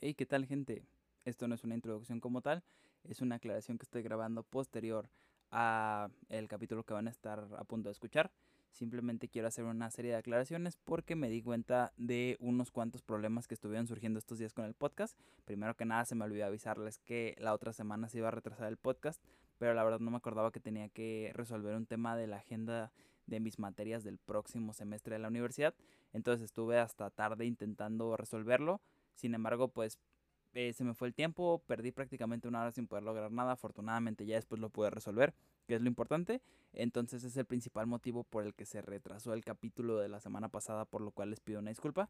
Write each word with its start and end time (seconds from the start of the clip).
Hey, 0.00 0.14
¿qué 0.14 0.26
tal 0.26 0.46
gente? 0.46 0.84
Esto 1.24 1.48
no 1.48 1.56
es 1.56 1.64
una 1.64 1.74
introducción 1.74 2.20
como 2.20 2.40
tal, 2.40 2.62
es 3.02 3.20
una 3.20 3.34
aclaración 3.34 3.78
que 3.78 3.82
estoy 3.82 4.02
grabando 4.02 4.44
posterior 4.44 5.10
a 5.50 6.08
el 6.28 6.46
capítulo 6.46 6.84
que 6.84 6.94
van 6.94 7.08
a 7.08 7.10
estar 7.10 7.48
a 7.56 7.64
punto 7.64 7.88
de 7.88 7.94
escuchar. 7.94 8.30
Simplemente 8.70 9.26
quiero 9.26 9.48
hacer 9.48 9.64
una 9.64 9.90
serie 9.90 10.12
de 10.12 10.18
aclaraciones 10.18 10.76
porque 10.76 11.16
me 11.16 11.28
di 11.28 11.42
cuenta 11.42 11.92
de 11.96 12.36
unos 12.38 12.70
cuantos 12.70 13.02
problemas 13.02 13.48
que 13.48 13.54
estuvieron 13.54 13.88
surgiendo 13.88 14.20
estos 14.20 14.38
días 14.38 14.52
con 14.52 14.66
el 14.66 14.74
podcast. 14.74 15.18
Primero 15.44 15.74
que 15.74 15.84
nada 15.84 16.04
se 16.04 16.14
me 16.14 16.24
olvidó 16.24 16.46
avisarles 16.46 17.00
que 17.00 17.34
la 17.40 17.52
otra 17.52 17.72
semana 17.72 18.08
se 18.08 18.18
iba 18.18 18.28
a 18.28 18.30
retrasar 18.30 18.68
el 18.68 18.76
podcast, 18.76 19.20
pero 19.58 19.74
la 19.74 19.82
verdad 19.82 19.98
no 19.98 20.12
me 20.12 20.18
acordaba 20.18 20.52
que 20.52 20.60
tenía 20.60 20.88
que 20.90 21.32
resolver 21.34 21.74
un 21.74 21.86
tema 21.86 22.16
de 22.16 22.28
la 22.28 22.36
agenda 22.36 22.92
de 23.26 23.40
mis 23.40 23.58
materias 23.58 24.04
del 24.04 24.18
próximo 24.18 24.72
semestre 24.74 25.16
de 25.16 25.18
la 25.18 25.28
universidad. 25.28 25.74
Entonces 26.12 26.44
estuve 26.44 26.78
hasta 26.78 27.10
tarde 27.10 27.46
intentando 27.46 28.16
resolverlo 28.16 28.80
sin 29.18 29.34
embargo, 29.34 29.68
pues 29.68 29.98
eh, 30.54 30.72
se 30.72 30.84
me 30.84 30.94
fue 30.94 31.08
el 31.08 31.14
tiempo, 31.14 31.62
perdí 31.66 31.92
prácticamente 31.92 32.48
una 32.48 32.62
hora 32.62 32.72
sin 32.72 32.86
poder 32.86 33.04
lograr 33.04 33.30
nada. 33.30 33.52
Afortunadamente 33.52 34.24
ya 34.26 34.36
después 34.36 34.60
lo 34.60 34.70
pude 34.70 34.90
resolver, 34.90 35.34
que 35.66 35.74
es 35.74 35.82
lo 35.82 35.88
importante. 35.88 36.40
Entonces 36.72 37.24
es 37.24 37.36
el 37.36 37.44
principal 37.44 37.86
motivo 37.86 38.24
por 38.24 38.44
el 38.44 38.54
que 38.54 38.64
se 38.64 38.80
retrasó 38.80 39.34
el 39.34 39.44
capítulo 39.44 39.98
de 39.98 40.08
la 40.08 40.20
semana 40.20 40.48
pasada, 40.48 40.84
por 40.84 41.02
lo 41.02 41.10
cual 41.10 41.30
les 41.30 41.40
pido 41.40 41.58
una 41.58 41.70
disculpa. 41.70 42.08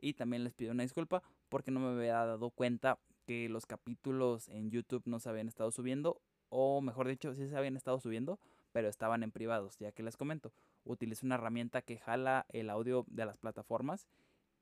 Y 0.00 0.14
también 0.14 0.44
les 0.44 0.54
pido 0.54 0.72
una 0.72 0.82
disculpa 0.82 1.22
porque 1.48 1.70
no 1.70 1.80
me 1.80 1.88
había 1.88 2.24
dado 2.24 2.50
cuenta 2.50 2.98
que 3.26 3.48
los 3.48 3.66
capítulos 3.66 4.48
en 4.48 4.70
YouTube 4.70 5.02
no 5.06 5.18
se 5.18 5.28
habían 5.28 5.48
estado 5.48 5.70
subiendo. 5.70 6.20
O 6.48 6.80
mejor 6.80 7.08
dicho, 7.08 7.34
sí 7.34 7.48
se 7.48 7.56
habían 7.56 7.76
estado 7.76 8.00
subiendo, 8.00 8.38
pero 8.72 8.88
estaban 8.88 9.22
en 9.22 9.30
privados, 9.30 9.78
ya 9.78 9.92
que 9.92 10.02
les 10.02 10.16
comento. 10.16 10.52
Utilizo 10.84 11.26
una 11.26 11.36
herramienta 11.36 11.82
que 11.82 11.98
jala 11.98 12.46
el 12.48 12.70
audio 12.70 13.04
de 13.08 13.26
las 13.26 13.36
plataformas 13.36 14.08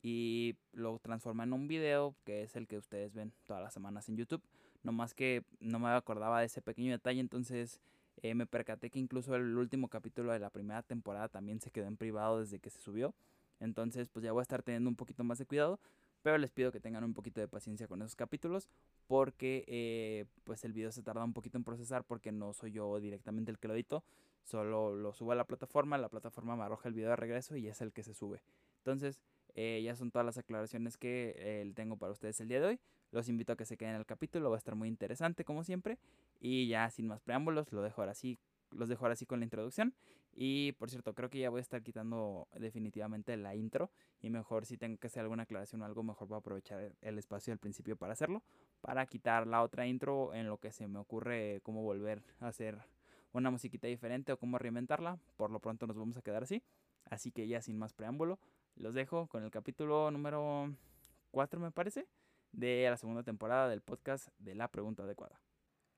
y 0.02 0.56
lo 0.72 0.98
transforma 0.98 1.44
en 1.44 1.52
un 1.52 1.68
video 1.68 2.14
que 2.24 2.42
es 2.42 2.56
el 2.56 2.66
que 2.66 2.78
ustedes 2.78 3.14
ven 3.14 3.32
todas 3.46 3.62
las 3.62 3.74
semanas 3.74 4.08
en 4.08 4.16
YouTube. 4.16 4.42
No 4.82 4.92
más 4.92 5.14
que 5.14 5.44
no 5.60 5.78
me 5.78 5.88
acordaba 5.88 6.40
de 6.40 6.46
ese 6.46 6.62
pequeño 6.62 6.92
detalle, 6.92 7.20
entonces 7.20 7.80
eh, 8.22 8.34
me 8.34 8.46
percaté 8.46 8.90
que 8.90 8.98
incluso 8.98 9.34
el 9.34 9.56
último 9.56 9.88
capítulo 9.88 10.32
de 10.32 10.38
la 10.38 10.50
primera 10.50 10.82
temporada 10.82 11.28
también 11.28 11.60
se 11.60 11.70
quedó 11.70 11.86
en 11.86 11.96
privado 11.96 12.40
desde 12.40 12.60
que 12.60 12.70
se 12.70 12.80
subió. 12.80 13.14
Entonces 13.60 14.08
pues 14.08 14.24
ya 14.24 14.32
voy 14.32 14.40
a 14.40 14.42
estar 14.42 14.62
teniendo 14.62 14.88
un 14.88 14.96
poquito 14.96 15.24
más 15.24 15.38
de 15.38 15.46
cuidado, 15.46 15.80
pero 16.22 16.38
les 16.38 16.50
pido 16.50 16.70
que 16.70 16.80
tengan 16.80 17.05
un 17.05 17.14
poquito 17.14 17.40
de 17.40 17.48
paciencia 17.48 17.88
con 17.88 18.02
esos 18.02 18.14
capítulos 18.14 18.68
porque 19.06 19.64
eh, 19.66 20.27
pues 20.44 20.64
el 20.64 20.72
video 20.72 20.92
se 20.92 21.02
tarda 21.02 21.24
un 21.24 21.33
poquito 21.33 21.58
en 21.58 21.64
procesar 21.64 22.05
porque 22.05 22.30
no 22.30 22.52
soy 22.52 22.72
yo 22.72 23.00
directamente 23.00 23.50
el 23.50 23.58
que 23.58 23.68
lo 23.68 23.74
edito, 23.74 24.05
solo 24.44 24.94
lo 24.94 25.12
subo 25.12 25.33
a 25.33 25.34
la 25.34 25.44
plataforma, 25.44 25.98
la 25.98 26.08
plataforma 26.08 26.56
me 26.56 26.62
arroja 26.62 26.88
el 26.88 26.94
video 26.94 27.10
de 27.10 27.16
regreso 27.16 27.56
y 27.56 27.66
es 27.66 27.80
el 27.80 27.92
que 27.92 28.02
se 28.05 28.14
sube. 28.14 28.42
Entonces 28.78 29.20
eh, 29.54 29.82
ya 29.84 29.96
son 29.96 30.10
todas 30.10 30.27
las 30.27 30.38
aclaraciones 30.38 30.96
que 30.96 31.34
eh, 31.36 31.72
tengo 31.74 31.96
para 31.96 32.12
ustedes 32.12 32.41
el 32.41 32.48
día 32.48 32.60
de 32.60 32.66
hoy. 32.66 32.80
Los 33.10 33.28
invito 33.28 33.52
a 33.52 33.56
que 33.56 33.64
se 33.64 33.77
queden 33.77 33.94
en 33.94 34.00
el 34.00 34.06
capítulo, 34.06 34.50
va 34.50 34.56
a 34.56 34.58
estar 34.58 34.74
muy 34.74 34.88
interesante 34.88 35.44
como 35.44 35.64
siempre. 35.64 35.98
Y 36.40 36.68
ya 36.68 36.90
sin 36.90 37.06
más 37.06 37.20
preámbulos, 37.20 37.72
lo 37.72 37.82
dejo 37.82 38.02
ahora 38.02 38.14
sí, 38.14 38.38
los 38.70 38.88
dejo 38.88 39.05
ahora 39.05 39.16
sí 39.16 39.27
con 39.27 39.40
la 39.40 39.44
introducción. 39.44 39.94
Y 40.40 40.72
por 40.72 40.88
cierto, 40.88 41.14
creo 41.14 41.30
que 41.30 41.40
ya 41.40 41.50
voy 41.50 41.58
a 41.58 41.62
estar 41.62 41.82
quitando 41.82 42.46
definitivamente 42.55 43.36
la 43.36 43.56
intro. 43.56 43.90
Y 44.20 44.30
mejor 44.30 44.66
si 44.66 44.77
tengo 44.77 44.98
que 44.98 45.08
hacer 45.08 45.22
alguna 45.22 45.44
aclaración 45.44 45.83
o 45.83 45.84
algo, 45.84 46.02
mejor 46.02 46.28
voy 46.28 46.36
a 46.36 46.38
aprovechar 46.38 46.92
el 47.00 47.18
espacio 47.18 47.50
del 47.50 47.58
principio 47.58 47.96
para 47.96 48.12
hacerlo. 48.12 48.42
Para 48.80 49.05
quitar 49.06 49.46
la 49.46 49.62
otra 49.62 49.86
intro 49.86 50.34
en 50.34 50.46
lo 50.46 50.58
que 50.58 50.70
se 50.70 50.86
me 50.86 50.98
ocurre 50.98 51.60
cómo 51.64 51.83
volver 51.83 52.22
a 52.40 52.48
hacer 52.48 52.78
una 53.33 53.50
musiquita 53.50 53.88
diferente 53.88 54.33
o 54.33 54.38
cómo 54.38 54.58
reinventarla. 54.58 55.18
Por 55.36 55.50
lo 55.50 55.58
pronto 55.58 55.86
nos 55.86 55.96
vamos 55.96 56.16
a 56.16 56.22
quedar 56.22 56.44
así. 56.44 56.62
Así 57.10 57.33
que 57.33 57.48
ya 57.48 57.62
sin 57.62 57.78
más 57.78 57.92
preámbulo, 57.92 58.38
los 58.78 58.94
dejo 58.94 59.26
con 59.26 59.42
el 59.42 59.50
capítulo 59.50 60.10
número 60.10 60.72
4, 61.32 61.60
me 61.60 61.70
parece, 61.70 62.06
de 62.52 62.86
la 62.88 62.96
segunda 62.96 63.22
temporada 63.22 63.68
del 63.68 63.80
podcast 63.80 64.28
de 64.38 64.54
La 64.54 64.68
Pregunta 64.68 65.02
Adecuada. 65.02 65.40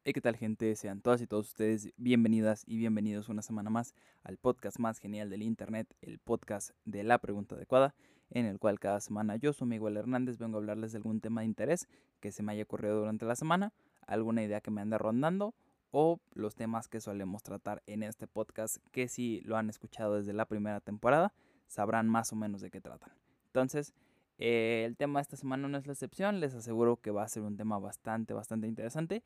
¿Y 0.02 0.14
qué 0.14 0.20
tal 0.22 0.36
gente? 0.36 0.74
Sean 0.76 1.02
todas 1.02 1.20
y 1.20 1.26
todos 1.26 1.48
ustedes 1.48 1.92
bienvenidas 1.98 2.64
y 2.66 2.78
bienvenidos 2.78 3.28
una 3.28 3.42
semana 3.42 3.68
más 3.68 3.94
al 4.22 4.38
podcast 4.38 4.78
más 4.78 4.98
genial 4.98 5.28
del 5.28 5.42
Internet, 5.42 5.94
el 6.00 6.18
podcast 6.18 6.70
de 6.86 7.02
La 7.02 7.18
Pregunta 7.18 7.54
Adecuada, 7.54 7.94
en 8.30 8.46
el 8.46 8.58
cual 8.58 8.80
cada 8.80 9.00
semana 9.00 9.36
yo, 9.36 9.52
su 9.52 9.66
Miguel 9.66 9.98
Hernández, 9.98 10.38
vengo 10.38 10.56
a 10.56 10.60
hablarles 10.60 10.92
de 10.92 10.98
algún 10.98 11.20
tema 11.20 11.42
de 11.42 11.48
interés 11.48 11.86
que 12.20 12.32
se 12.32 12.42
me 12.42 12.52
haya 12.52 12.62
ocurrido 12.62 12.98
durante 12.98 13.26
la 13.26 13.36
semana, 13.36 13.74
alguna 14.06 14.42
idea 14.42 14.62
que 14.62 14.70
me 14.70 14.80
ande 14.80 14.96
rondando 14.96 15.54
o 15.90 16.18
los 16.32 16.54
temas 16.54 16.88
que 16.88 17.00
solemos 17.00 17.42
tratar 17.42 17.82
en 17.86 18.02
este 18.02 18.26
podcast 18.26 18.78
que 18.90 19.06
si 19.08 19.42
lo 19.42 19.58
han 19.58 19.68
escuchado 19.68 20.16
desde 20.16 20.32
la 20.32 20.46
primera 20.46 20.80
temporada 20.80 21.34
sabrán 21.70 22.08
más 22.08 22.32
o 22.32 22.36
menos 22.36 22.60
de 22.60 22.70
qué 22.70 22.80
tratan. 22.80 23.12
Entonces, 23.46 23.94
eh, 24.38 24.84
el 24.86 24.96
tema 24.96 25.20
de 25.20 25.22
esta 25.22 25.36
semana 25.36 25.68
no 25.68 25.78
es 25.78 25.86
la 25.86 25.92
excepción, 25.92 26.40
les 26.40 26.54
aseguro 26.54 26.96
que 26.96 27.10
va 27.10 27.22
a 27.22 27.28
ser 27.28 27.44
un 27.44 27.56
tema 27.56 27.78
bastante, 27.78 28.34
bastante 28.34 28.66
interesante 28.66 29.22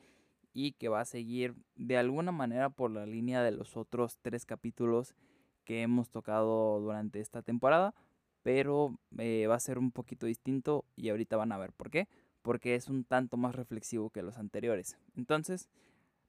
y 0.52 0.72
que 0.72 0.88
va 0.88 1.00
a 1.00 1.04
seguir 1.04 1.54
de 1.74 1.96
alguna 1.96 2.32
manera 2.32 2.68
por 2.68 2.90
la 2.90 3.06
línea 3.06 3.42
de 3.42 3.50
los 3.50 3.76
otros 3.76 4.18
tres 4.20 4.44
capítulos 4.44 5.14
que 5.64 5.82
hemos 5.82 6.10
tocado 6.10 6.80
durante 6.80 7.20
esta 7.20 7.42
temporada, 7.42 7.94
pero 8.42 8.98
eh, 9.18 9.46
va 9.48 9.54
a 9.54 9.60
ser 9.60 9.78
un 9.78 9.90
poquito 9.90 10.26
distinto 10.26 10.84
y 10.96 11.08
ahorita 11.08 11.36
van 11.36 11.52
a 11.52 11.58
ver 11.58 11.72
por 11.72 11.90
qué, 11.90 12.08
porque 12.42 12.74
es 12.74 12.88
un 12.88 13.04
tanto 13.04 13.38
más 13.38 13.54
reflexivo 13.54 14.10
que 14.10 14.22
los 14.22 14.36
anteriores. 14.36 14.98
Entonces, 15.16 15.70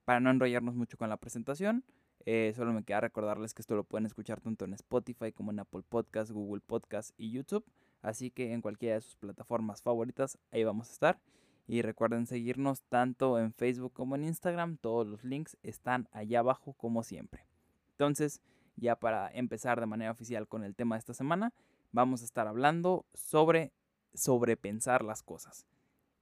para 0.05 0.21
no 0.21 0.29
enrollarnos 0.29 0.75
mucho 0.75 0.97
con 0.97 1.09
la 1.09 1.17
presentación, 1.17 1.83
eh, 2.25 2.53
solo 2.55 2.73
me 2.73 2.83
queda 2.83 3.01
recordarles 3.01 3.53
que 3.53 3.61
esto 3.61 3.75
lo 3.75 3.83
pueden 3.83 4.05
escuchar 4.05 4.41
tanto 4.41 4.65
en 4.65 4.73
Spotify 4.73 5.31
como 5.31 5.51
en 5.51 5.59
Apple 5.59 5.83
Podcast, 5.87 6.31
Google 6.31 6.61
Podcast 6.61 7.11
y 7.17 7.31
YouTube. 7.31 7.63
Así 8.01 8.31
que 8.31 8.53
en 8.53 8.61
cualquiera 8.61 8.95
de 8.95 9.01
sus 9.01 9.15
plataformas 9.15 9.81
favoritas, 9.81 10.37
ahí 10.51 10.63
vamos 10.63 10.89
a 10.89 10.93
estar. 10.93 11.19
Y 11.67 11.81
recuerden 11.81 12.27
seguirnos 12.27 12.81
tanto 12.83 13.39
en 13.39 13.53
Facebook 13.53 13.93
como 13.93 14.15
en 14.15 14.23
Instagram. 14.23 14.77
Todos 14.77 15.07
los 15.07 15.23
links 15.23 15.57
están 15.63 16.07
allá 16.11 16.39
abajo 16.39 16.73
como 16.73 17.03
siempre. 17.03 17.47
Entonces, 17.91 18.41
ya 18.75 18.95
para 18.95 19.29
empezar 19.31 19.79
de 19.79 19.85
manera 19.85 20.11
oficial 20.11 20.47
con 20.47 20.63
el 20.63 20.75
tema 20.75 20.95
de 20.95 20.99
esta 20.99 21.13
semana, 21.13 21.53
vamos 21.91 22.21
a 22.21 22.25
estar 22.25 22.47
hablando 22.47 23.05
sobre 23.13 23.71
sobrepensar 24.13 25.03
las 25.03 25.23
cosas. 25.23 25.65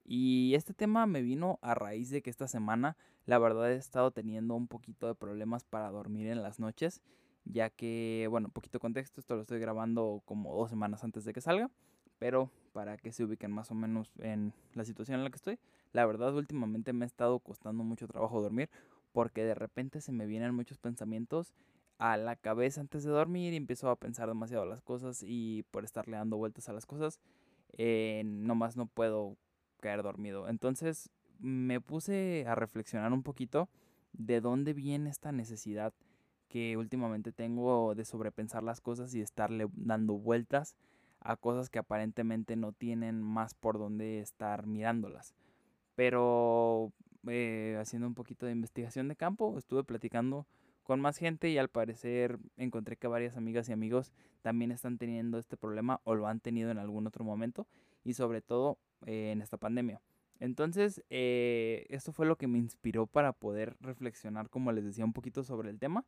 Y 0.06 0.53
este 0.56 0.74
tema 0.74 1.06
me 1.06 1.22
vino 1.22 1.59
a 1.62 1.75
raíz 1.75 2.09
de 2.09 2.22
que 2.22 2.30
esta 2.30 2.47
semana 2.47 2.97
la 3.25 3.40
verdad 3.40 3.72
he 3.72 3.75
estado 3.75 4.12
teniendo 4.12 4.56
un 4.56 4.68
poquito 4.68 5.08
de 5.08 5.16
problemas 5.16 5.64
para 5.64 5.90
dormir 5.91 6.28
en 6.28 6.44
las 6.44 6.59
noches, 6.59 7.02
ya 7.46 7.69
que, 7.69 8.28
bueno, 8.30 8.50
poquito 8.50 8.80
contexto, 8.80 9.22
esto 9.22 9.36
lo 9.36 9.42
estoy 9.42 9.59
grabando 9.59 10.22
como 10.25 10.56
dos 10.56 10.69
semanas 10.69 11.03
antes 11.03 11.24
de 11.24 11.34
que 11.34 11.42
salga, 11.42 11.69
pero 12.19 12.52
para 12.74 12.97
que 12.97 13.12
se 13.12 13.24
ubiquen 13.24 13.52
más 13.52 13.72
o 13.72 13.75
menos 13.75 14.12
en 14.19 14.53
la 14.74 14.84
situación 14.84 15.19
en 15.19 15.24
la 15.24 15.30
que 15.30 15.38
estoy, 15.38 15.59
la 15.94 16.06
verdad 16.06 16.36
últimamente 16.36 16.92
me 16.92 17.06
ha 17.06 17.08
estado 17.08 17.40
costando 17.40 17.84
mucho 17.84 18.08
trabajo 18.08 18.42
dormir 18.42 18.69
porque 19.13 19.44
de 19.44 19.56
repente 19.56 20.02
se 20.02 20.12
me 20.12 20.25
vienen 20.25 20.56
muchos 20.56 20.78
pensamientos 20.80 21.53
a 22.00 22.18
la 22.18 22.36
cabeza 22.36 22.81
antes 22.81 23.03
de 23.03 23.12
dormir 23.12 23.53
y 23.53 23.58
empiezo 23.58 23.90
a 23.90 23.96
pensar 23.96 24.28
demasiado 24.28 24.66
las 24.66 24.81
cosas 24.81 25.24
y 25.25 25.63
por 25.72 25.84
estarle 25.84 26.18
dando 26.18 26.38
vueltas 26.38 26.68
a 26.68 26.74
las 26.74 26.86
cosas, 26.86 27.19
eh, 27.78 28.24
nomás 28.25 28.75
no 28.75 28.88
puedo 28.88 29.38
caer 29.84 30.02
dormido. 30.02 30.48
Entonces 30.48 31.10
me 31.40 31.82
puse 31.82 32.46
a 32.48 32.56
reflexionar 32.56 33.12
un 33.12 33.22
poquito 33.22 33.68
de 34.14 34.40
dónde 34.40 34.74
viene 34.74 35.10
esta 35.10 35.34
necesidad 35.34 35.94
que 36.48 36.78
últimamente 36.78 37.34
tengo 37.34 37.94
de 37.96 38.06
sobrepensar 38.06 38.64
las 38.64 38.80
cosas 38.80 39.14
y 39.14 39.18
de 39.18 39.26
estarle 39.26 39.68
dando 39.74 40.14
vueltas 40.14 40.78
a 41.20 41.36
cosas 41.36 41.70
que 41.70 41.80
aparentemente 41.80 42.56
no 42.56 42.72
tienen 42.72 43.22
más 43.22 43.56
por 43.56 43.78
dónde 43.78 44.20
estar 44.20 44.68
mirándolas. 44.68 45.36
Pero 45.96 46.94
eh, 47.28 47.78
haciendo 47.82 48.08
un 48.08 48.14
poquito 48.14 48.46
de 48.46 48.54
investigación 48.54 49.10
de 49.10 49.18
campo, 49.18 49.58
estuve 49.58 49.84
platicando 49.84 50.46
con 50.84 51.02
más 51.02 51.18
gente 51.18 51.50
y 51.50 51.58
al 51.58 51.70
parecer 51.70 52.40
encontré 52.56 52.96
que 52.96 53.08
varias 53.08 53.36
amigas 53.36 53.68
y 53.68 53.74
amigos 53.74 54.14
también 54.42 54.72
están 54.72 54.98
teniendo 54.98 55.40
este 55.40 55.58
problema 55.58 56.00
o 56.04 56.16
lo 56.16 56.28
han 56.28 56.40
tenido 56.40 56.72
en 56.72 56.78
algún 56.78 57.07
otro 57.07 57.25
momento 57.25 57.68
y 58.04 58.14
sobre 58.14 58.42
todo 58.42 58.78
eh, 59.06 59.32
en 59.32 59.42
esta 59.42 59.58
pandemia. 59.58 60.02
Entonces, 60.40 61.04
eh, 61.10 61.86
esto 61.90 62.12
fue 62.12 62.26
lo 62.26 62.38
que 62.38 62.48
me 62.48 62.58
inspiró 62.58 63.08
para 63.08 63.34
poder 63.34 63.78
reflexionar, 63.80 64.50
como 64.50 64.72
les 64.72 64.84
decía, 64.84 65.06
un 65.06 65.14
poquito 65.14 65.44
sobre 65.44 65.70
el 65.70 65.80
tema. 65.80 66.06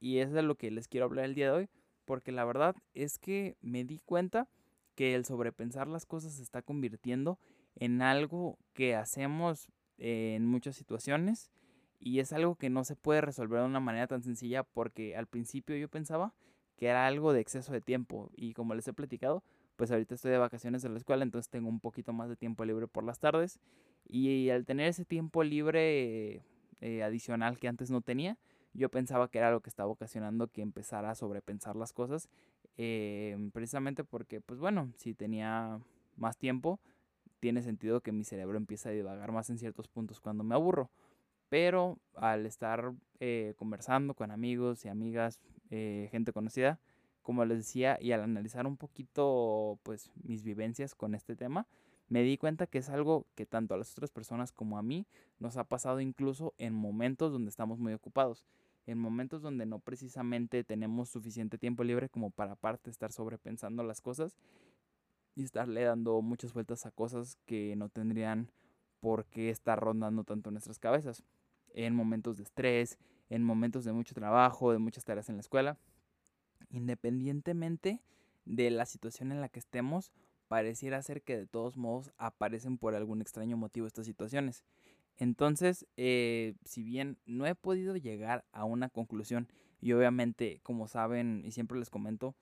Y 0.00 0.18
es 0.18 0.32
de 0.32 0.42
lo 0.42 0.56
que 0.56 0.70
les 0.70 0.88
quiero 0.88 1.06
hablar 1.06 1.24
el 1.26 1.34
día 1.34 1.46
de 1.46 1.58
hoy, 1.58 1.68
porque 2.04 2.32
la 2.32 2.44
verdad 2.44 2.74
es 2.94 3.18
que 3.18 3.56
me 3.60 3.84
di 3.84 4.00
cuenta 4.00 4.48
que 4.94 5.14
el 5.14 5.24
sobrepensar 5.24 5.86
las 5.86 6.06
cosas 6.06 6.34
se 6.34 6.42
está 6.42 6.62
convirtiendo 6.62 7.38
en 7.76 8.02
algo 8.02 8.58
que 8.72 8.94
hacemos 8.94 9.68
en 9.98 10.46
muchas 10.46 10.76
situaciones 10.76 11.50
y 11.98 12.20
es 12.20 12.32
algo 12.32 12.56
que 12.56 12.70
no 12.70 12.84
se 12.84 12.96
puede 12.96 13.20
resolver 13.20 13.60
de 13.60 13.66
una 13.66 13.80
manera 13.80 14.06
tan 14.06 14.22
sencilla 14.22 14.62
porque 14.62 15.16
al 15.16 15.26
principio 15.26 15.76
yo 15.76 15.88
pensaba 15.88 16.34
que 16.76 16.86
era 16.86 17.06
algo 17.06 17.32
de 17.32 17.40
exceso 17.40 17.72
de 17.72 17.80
tiempo 17.80 18.30
y 18.36 18.52
como 18.52 18.74
les 18.74 18.86
he 18.88 18.92
platicado, 18.92 19.42
pues 19.76 19.90
ahorita 19.90 20.14
estoy 20.14 20.30
de 20.30 20.38
vacaciones 20.38 20.82
de 20.82 20.88
la 20.88 20.96
escuela, 20.98 21.22
entonces 21.22 21.48
tengo 21.50 21.68
un 21.68 21.80
poquito 21.80 22.12
más 22.12 22.28
de 22.28 22.36
tiempo 22.36 22.64
libre 22.64 22.88
por 22.88 23.04
las 23.04 23.18
tardes. 23.18 23.60
Y 24.08 24.50
al 24.50 24.64
tener 24.64 24.88
ese 24.88 25.04
tiempo 25.04 25.44
libre 25.44 26.42
eh, 26.80 27.02
adicional 27.02 27.58
que 27.58 27.68
antes 27.68 27.90
no 27.90 28.00
tenía, 28.00 28.38
yo 28.72 28.90
pensaba 28.90 29.28
que 29.28 29.38
era 29.38 29.50
lo 29.50 29.60
que 29.60 29.70
estaba 29.70 29.90
ocasionando 29.90 30.48
que 30.48 30.62
empezara 30.62 31.10
a 31.10 31.14
sobrepensar 31.14 31.76
las 31.76 31.92
cosas. 31.92 32.28
Eh, 32.78 33.36
precisamente 33.52 34.04
porque, 34.04 34.40
pues 34.40 34.60
bueno, 34.60 34.92
si 34.96 35.14
tenía 35.14 35.80
más 36.16 36.36
tiempo, 36.36 36.78
tiene 37.40 37.62
sentido 37.62 38.00
que 38.00 38.12
mi 38.12 38.24
cerebro 38.24 38.56
empiece 38.56 38.88
a 38.88 38.92
divagar 38.92 39.32
más 39.32 39.50
en 39.50 39.58
ciertos 39.58 39.88
puntos 39.88 40.20
cuando 40.20 40.44
me 40.44 40.54
aburro. 40.54 40.90
Pero 41.48 41.98
al 42.14 42.44
estar 42.44 42.92
eh, 43.20 43.54
conversando 43.56 44.14
con 44.14 44.30
amigos 44.30 44.84
y 44.84 44.88
amigas, 44.88 45.40
eh, 45.70 46.08
gente 46.10 46.32
conocida, 46.32 46.80
como 47.26 47.44
les 47.44 47.58
decía, 47.58 47.98
y 48.00 48.12
al 48.12 48.20
analizar 48.20 48.68
un 48.68 48.76
poquito 48.76 49.80
pues 49.82 50.12
mis 50.22 50.44
vivencias 50.44 50.94
con 50.94 51.12
este 51.12 51.34
tema, 51.34 51.66
me 52.08 52.22
di 52.22 52.38
cuenta 52.38 52.68
que 52.68 52.78
es 52.78 52.88
algo 52.88 53.26
que 53.34 53.46
tanto 53.46 53.74
a 53.74 53.76
las 53.76 53.90
otras 53.90 54.12
personas 54.12 54.52
como 54.52 54.78
a 54.78 54.82
mí 54.84 55.08
nos 55.40 55.56
ha 55.56 55.64
pasado 55.64 55.98
incluso 55.98 56.54
en 56.56 56.72
momentos 56.72 57.32
donde 57.32 57.48
estamos 57.48 57.80
muy 57.80 57.92
ocupados, 57.94 58.46
en 58.86 58.98
momentos 58.98 59.42
donde 59.42 59.66
no 59.66 59.80
precisamente 59.80 60.62
tenemos 60.62 61.08
suficiente 61.08 61.58
tiempo 61.58 61.82
libre 61.82 62.08
como 62.08 62.30
para 62.30 62.52
aparte 62.52 62.90
estar 62.90 63.10
sobrepensando 63.10 63.82
las 63.82 64.00
cosas 64.00 64.36
y 65.34 65.42
estarle 65.42 65.82
dando 65.82 66.22
muchas 66.22 66.52
vueltas 66.52 66.86
a 66.86 66.92
cosas 66.92 67.38
que 67.44 67.74
no 67.74 67.88
tendrían 67.88 68.52
por 69.00 69.24
qué 69.24 69.50
estar 69.50 69.80
rondando 69.80 70.22
tanto 70.22 70.52
nuestras 70.52 70.78
cabezas, 70.78 71.24
en 71.74 71.92
momentos 71.92 72.36
de 72.36 72.44
estrés, 72.44 73.00
en 73.30 73.42
momentos 73.42 73.84
de 73.84 73.92
mucho 73.92 74.14
trabajo, 74.14 74.70
de 74.70 74.78
muchas 74.78 75.04
tareas 75.04 75.28
en 75.28 75.34
la 75.34 75.40
escuela, 75.40 75.76
independientemente 76.70 78.02
de 78.44 78.70
la 78.70 78.86
situación 78.86 79.32
en 79.32 79.40
la 79.40 79.48
que 79.48 79.58
estemos 79.58 80.12
pareciera 80.48 81.02
ser 81.02 81.22
que 81.22 81.36
de 81.36 81.46
todos 81.46 81.76
modos 81.76 82.12
aparecen 82.16 82.78
por 82.78 82.94
algún 82.94 83.20
extraño 83.20 83.56
motivo 83.56 83.86
estas 83.86 84.06
situaciones. 84.06 84.64
Entonces, 85.18 85.86
eh, 85.96 86.54
si 86.64 86.82
bien 86.82 87.18
no 87.26 87.46
he 87.46 87.54
podido 87.54 87.96
llegar 87.96 88.44
a 88.52 88.64
una 88.64 88.88
conclusión, 88.88 89.48
y 89.80 89.92
obviamente, 89.92 90.60
como 90.62 90.88
saben, 90.88 91.42
y 91.44 91.52
siempre 91.52 91.78
les 91.78 91.90
comento, 91.90 92.34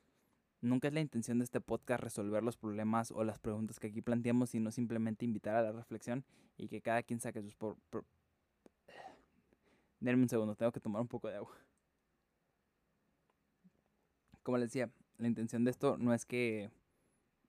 nunca 0.61 0.89
es 0.89 0.95
la 0.95 1.01
intención 1.01 1.39
de 1.39 1.45
este 1.45 1.61
podcast 1.61 2.03
resolver 2.03 2.43
los 2.43 2.57
problemas 2.57 3.11
o 3.11 3.23
las 3.25 3.39
preguntas 3.39 3.79
que 3.79 3.89
aquí 3.89 4.03
planteamos, 4.03 4.51
sino 4.51 4.71
simplemente 4.71 5.25
invitar 5.25 5.55
a 5.57 5.63
la 5.63 5.73
reflexión 5.73 6.25
y 6.57 6.69
que 6.69 6.81
cada 6.81 7.03
quien 7.03 7.21
saque 7.21 7.43
sus... 7.43 7.55
Por, 7.55 7.77
Denme 10.01 10.23
un 10.23 10.29
segundo, 10.29 10.57
tengo 10.57 10.73
que 10.73 10.81
tomar 10.81 11.01
un 11.01 11.09
poco 11.09 11.29
de 11.29 11.37
agua. 11.37 11.57
Como 14.45 14.59
les 14.59 14.69
decía, 14.69 14.89
la 15.19 15.27
intención 15.27 15.65
de 15.65 15.73
esto 15.73 15.97
no 15.99 16.15
es 16.15 16.25
que 16.25 16.71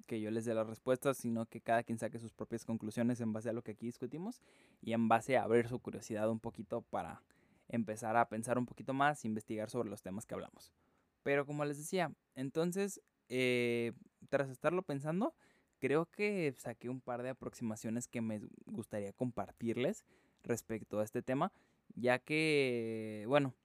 que 0.06 0.22
yo 0.22 0.32
les 0.32 0.46
dé 0.46 0.54
las 0.54 0.68
respuestas, 0.68 1.18
sino 1.18 1.46
que 1.46 1.62
cada 1.62 1.84
quien 1.84 2.00
saque 2.00 2.20
sus 2.20 2.34
propias 2.34 2.66
conclusiones 2.66 3.20
en 3.22 3.34
base 3.34 3.50
a 3.50 3.54
lo 3.54 3.64
que 3.64 3.72
aquí 3.72 3.88
discutimos 3.88 4.42
y 4.82 4.94
en 4.94 5.08
base 5.08 5.38
a 5.38 5.44
abrir 5.44 5.68
su 5.68 5.80
curiosidad 5.80 6.30
un 6.30 6.40
poquito 6.40 6.82
para 6.82 7.22
empezar 7.68 8.16
a 8.16 8.30
pensar 8.30 8.58
un 8.58 8.66
poquito 8.66 8.94
más, 8.94 9.26
investigar 9.26 9.70
sobre 9.70 9.90
los 9.90 10.02
temas 10.02 10.26
que 10.26 10.36
hablamos. 10.36 10.72
Pero 11.24 11.46
como 11.46 11.66
les 11.66 11.78
decía, 11.78 12.12
entonces, 12.36 13.02
eh, 13.30 13.94
tras 14.30 14.50
estarlo 14.50 14.84
pensando, 14.84 15.34
creo 15.80 16.06
que 16.06 16.54
saqué 16.58 16.90
un 16.90 17.02
par 17.02 17.24
de 17.24 17.30
aproximaciones 17.30 18.08
que 18.08 18.22
me 18.22 18.42
gustaría 18.68 19.12
compartirles 19.14 20.06
respecto 20.44 21.00
a 21.00 21.04
este 21.04 21.24
tema, 21.24 21.52
ya 21.96 22.20
que, 22.20 23.26
bueno, 23.28 23.56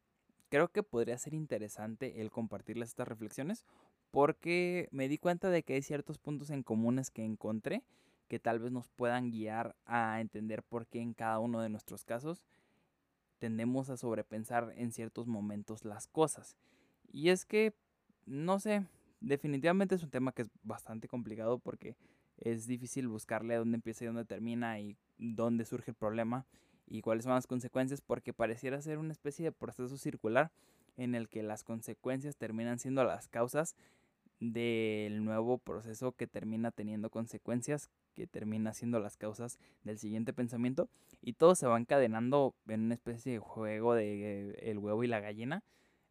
creo 0.51 0.69
que 0.69 0.83
podría 0.83 1.17
ser 1.17 1.33
interesante 1.33 2.21
el 2.21 2.31
compartirles 2.31 2.91
estas 2.91 3.09
reflexiones 3.09 3.65
porque 4.11 4.89
me 4.91 5.09
di 5.09 5.17
cuenta 5.17 5.49
de 5.49 5.63
que 5.63 5.75
hay 5.75 5.83
ciertos 5.83 6.19
puntos 6.19 6.51
en 6.51 6.63
comunes 6.63 7.11
que 7.11 7.25
encontré 7.25 7.83
que 8.29 8.39
tal 8.39 8.59
vez 8.59 8.71
nos 8.71 8.89
puedan 8.91 9.31
guiar 9.31 9.75
a 9.87 10.21
entender 10.21 10.63
por 10.63 10.87
qué 10.87 11.01
en 11.01 11.15
cada 11.15 11.39
uno 11.39 11.61
de 11.61 11.69
nuestros 11.69 12.05
casos 12.05 12.45
tendemos 13.39 13.91
a 13.91 13.97
sobrepensar 13.97 14.73
en 14.77 14.93
ciertos 14.93 15.27
momentos 15.27 15.85
las 15.85 16.07
cosas. 16.07 16.57
Y 17.11 17.31
es 17.31 17.45
que, 17.45 17.75
no 18.27 18.61
sé, 18.61 18.87
definitivamente 19.21 19.95
es 19.95 20.03
un 20.03 20.11
tema 20.11 20.31
que 20.31 20.43
es 20.43 20.49
bastante 20.63 21.09
complicado 21.09 21.59
porque 21.59 21.97
es 22.37 22.67
difícil 22.67 23.09
buscarle 23.09 23.57
dónde 23.57 23.77
empieza 23.77 24.05
y 24.05 24.07
dónde 24.07 24.25
termina 24.25 24.79
y 24.79 24.97
dónde 25.19 25.65
surge 25.65 25.91
el 25.91 25.97
problema 25.97 26.47
y 26.91 27.01
cuáles 27.01 27.25
son 27.25 27.33
las 27.35 27.47
consecuencias 27.47 28.03
porque 28.03 28.35
pareciera 28.35 28.83
ser 28.83 28.99
una 28.99 29.13
especie 29.13 29.45
de 29.45 29.53
proceso 29.53 29.97
circular 29.97 30.51
en 30.97 31.15
el 31.15 31.29
que 31.29 31.43
las 31.43 31.65
consecuencias 31.65 32.37
terminan 32.37 32.79
siendo 32.79 33.05
las 33.05 33.29
causas 33.29 33.77
del 34.41 35.25
nuevo 35.25 35.59
proceso 35.59 36.13
que 36.13 36.27
termina 36.27 36.71
teniendo 36.71 37.11
consecuencias, 37.11 37.91
que 38.15 38.27
termina 38.27 38.73
siendo 38.73 38.99
las 38.99 39.17
causas 39.17 39.59
del 39.85 39.99
siguiente 39.99 40.33
pensamiento 40.33 40.89
y 41.23 41.35
todo 41.35 41.55
se 41.55 41.67
va 41.67 41.79
encadenando 41.79 42.55
en 42.67 42.81
una 42.81 42.95
especie 42.95 43.33
de 43.33 43.39
juego 43.39 43.95
de 43.95 44.59
el 44.61 44.79
huevo 44.79 45.05
y 45.05 45.09
la 45.09 45.21
gallina. 45.21 45.63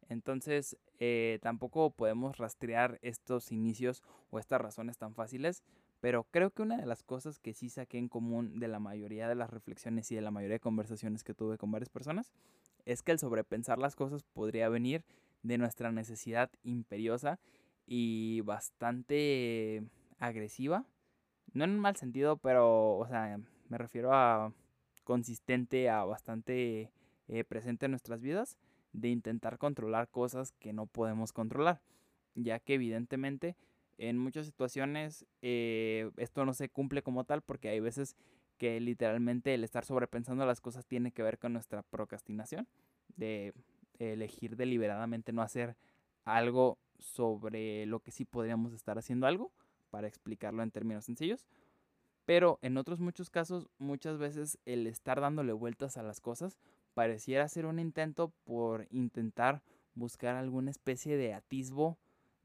Entonces 0.08 0.76
eh, 0.98 1.38
tampoco 1.42 1.90
podemos 1.90 2.38
rastrear 2.38 2.98
estos 3.02 3.52
inicios 3.52 4.02
o 4.30 4.38
estas 4.38 4.60
razones 4.60 4.96
tan 4.96 5.14
fáciles, 5.14 5.62
pero 6.00 6.26
creo 6.30 6.50
que 6.50 6.62
una 6.62 6.76
de 6.76 6.86
las 6.86 7.02
cosas 7.02 7.38
que 7.38 7.54
sí 7.54 7.68
saqué 7.68 7.98
en 7.98 8.08
común 8.08 8.58
de 8.58 8.68
la 8.68 8.78
mayoría 8.78 9.28
de 9.28 9.34
las 9.34 9.50
reflexiones 9.50 10.10
y 10.10 10.14
de 10.14 10.22
la 10.22 10.30
mayoría 10.30 10.56
de 10.56 10.60
conversaciones 10.60 11.24
que 11.24 11.34
tuve 11.34 11.58
con 11.58 11.70
varias 11.70 11.90
personas 11.90 12.32
es 12.86 13.02
que 13.02 13.12
el 13.12 13.18
sobrepensar 13.18 13.78
las 13.78 13.96
cosas 13.96 14.22
podría 14.22 14.68
venir 14.68 15.04
de 15.42 15.58
nuestra 15.58 15.92
necesidad 15.92 16.50
imperiosa 16.62 17.38
y 17.86 18.40
bastante 18.42 19.84
agresiva. 20.18 20.84
No 21.52 21.64
en 21.64 21.70
un 21.70 21.80
mal 21.80 21.96
sentido, 21.96 22.36
pero, 22.36 22.96
o 22.96 23.06
sea, 23.06 23.38
me 23.68 23.78
refiero 23.78 24.14
a 24.14 24.52
consistente, 25.04 25.90
a 25.90 26.04
bastante 26.04 26.92
eh, 27.28 27.44
presente 27.44 27.86
en 27.86 27.92
nuestras 27.92 28.20
vidas, 28.20 28.58
de 28.92 29.08
intentar 29.08 29.58
controlar 29.58 30.08
cosas 30.08 30.52
que 30.52 30.72
no 30.72 30.86
podemos 30.86 31.32
controlar, 31.32 31.80
ya 32.34 32.58
que 32.60 32.74
evidentemente 32.74 33.56
en 34.00 34.16
muchas 34.16 34.46
situaciones 34.46 35.26
eh, 35.42 36.10
esto 36.16 36.44
no 36.46 36.54
se 36.54 36.70
cumple 36.70 37.02
como 37.02 37.24
tal 37.24 37.42
porque 37.42 37.68
hay 37.68 37.80
veces 37.80 38.16
que 38.56 38.80
literalmente 38.80 39.54
el 39.54 39.62
estar 39.62 39.84
sobrepensando 39.84 40.44
las 40.46 40.60
cosas 40.60 40.86
tiene 40.86 41.12
que 41.12 41.22
ver 41.22 41.38
con 41.38 41.52
nuestra 41.52 41.82
procrastinación, 41.82 42.66
de 43.16 43.54
elegir 43.98 44.56
deliberadamente 44.56 45.32
no 45.32 45.42
hacer 45.42 45.76
algo 46.24 46.78
sobre 46.98 47.86
lo 47.86 48.00
que 48.00 48.10
sí 48.10 48.24
podríamos 48.24 48.72
estar 48.72 48.98
haciendo 48.98 49.26
algo, 49.26 49.52
para 49.90 50.08
explicarlo 50.08 50.62
en 50.62 50.70
términos 50.70 51.04
sencillos. 51.04 51.46
Pero 52.24 52.58
en 52.62 52.76
otros 52.76 53.00
muchos 53.00 53.30
casos, 53.30 53.68
muchas 53.78 54.18
veces 54.18 54.58
el 54.64 54.86
estar 54.86 55.20
dándole 55.20 55.52
vueltas 55.52 55.96
a 55.96 56.02
las 56.02 56.20
cosas 56.20 56.58
pareciera 56.94 57.48
ser 57.48 57.66
un 57.66 57.78
intento 57.78 58.32
por 58.44 58.86
intentar 58.90 59.62
buscar 59.94 60.36
alguna 60.36 60.70
especie 60.70 61.16
de 61.16 61.34
atisbo 61.34 61.98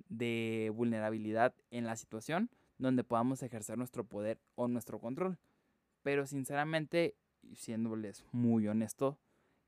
de 0.10 0.72
vulnerabilidad 0.76 1.54
en 1.72 1.86
la 1.86 1.96
situación 1.96 2.50
donde 2.78 3.04
podamos 3.04 3.42
ejercer 3.44 3.78
nuestro 3.78 4.04
poder 4.04 4.40
o 4.56 4.68
nuestro 4.68 5.00
control. 5.00 5.38
Pero 6.04 6.28
sinceramente, 6.28 7.16
siéndoles 7.54 8.26
muy 8.32 8.68
honesto, 8.68 9.18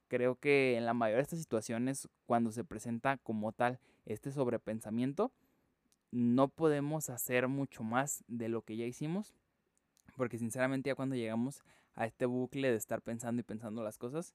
creo 0.08 0.36
que 0.36 0.78
en 0.78 0.86
la 0.86 0.94
mayoría 0.94 1.18
de 1.18 1.24
estas 1.24 1.40
situaciones, 1.40 2.08
cuando 2.26 2.52
se 2.52 2.64
presenta 2.64 3.18
como 3.18 3.52
tal 3.52 3.80
este 4.06 4.32
sobrepensamiento, 4.32 5.32
no 6.12 6.48
podemos 6.48 7.10
hacer 7.10 7.48
mucho 7.48 7.84
más 7.84 8.24
de 8.28 8.50
lo 8.50 8.62
que 8.62 8.78
ya 8.78 8.86
hicimos, 8.86 9.34
porque 10.16 10.38
sinceramente 10.38 10.90
ya 10.90 10.96
cuando 10.96 11.16
llegamos 11.16 11.64
a 11.96 12.06
este 12.06 12.26
bucle 12.26 12.72
de 12.72 12.78
estar 12.78 13.02
pensando 13.02 13.40
y 13.40 13.44
pensando 13.44 13.84
las 13.84 13.98
cosas, 13.98 14.34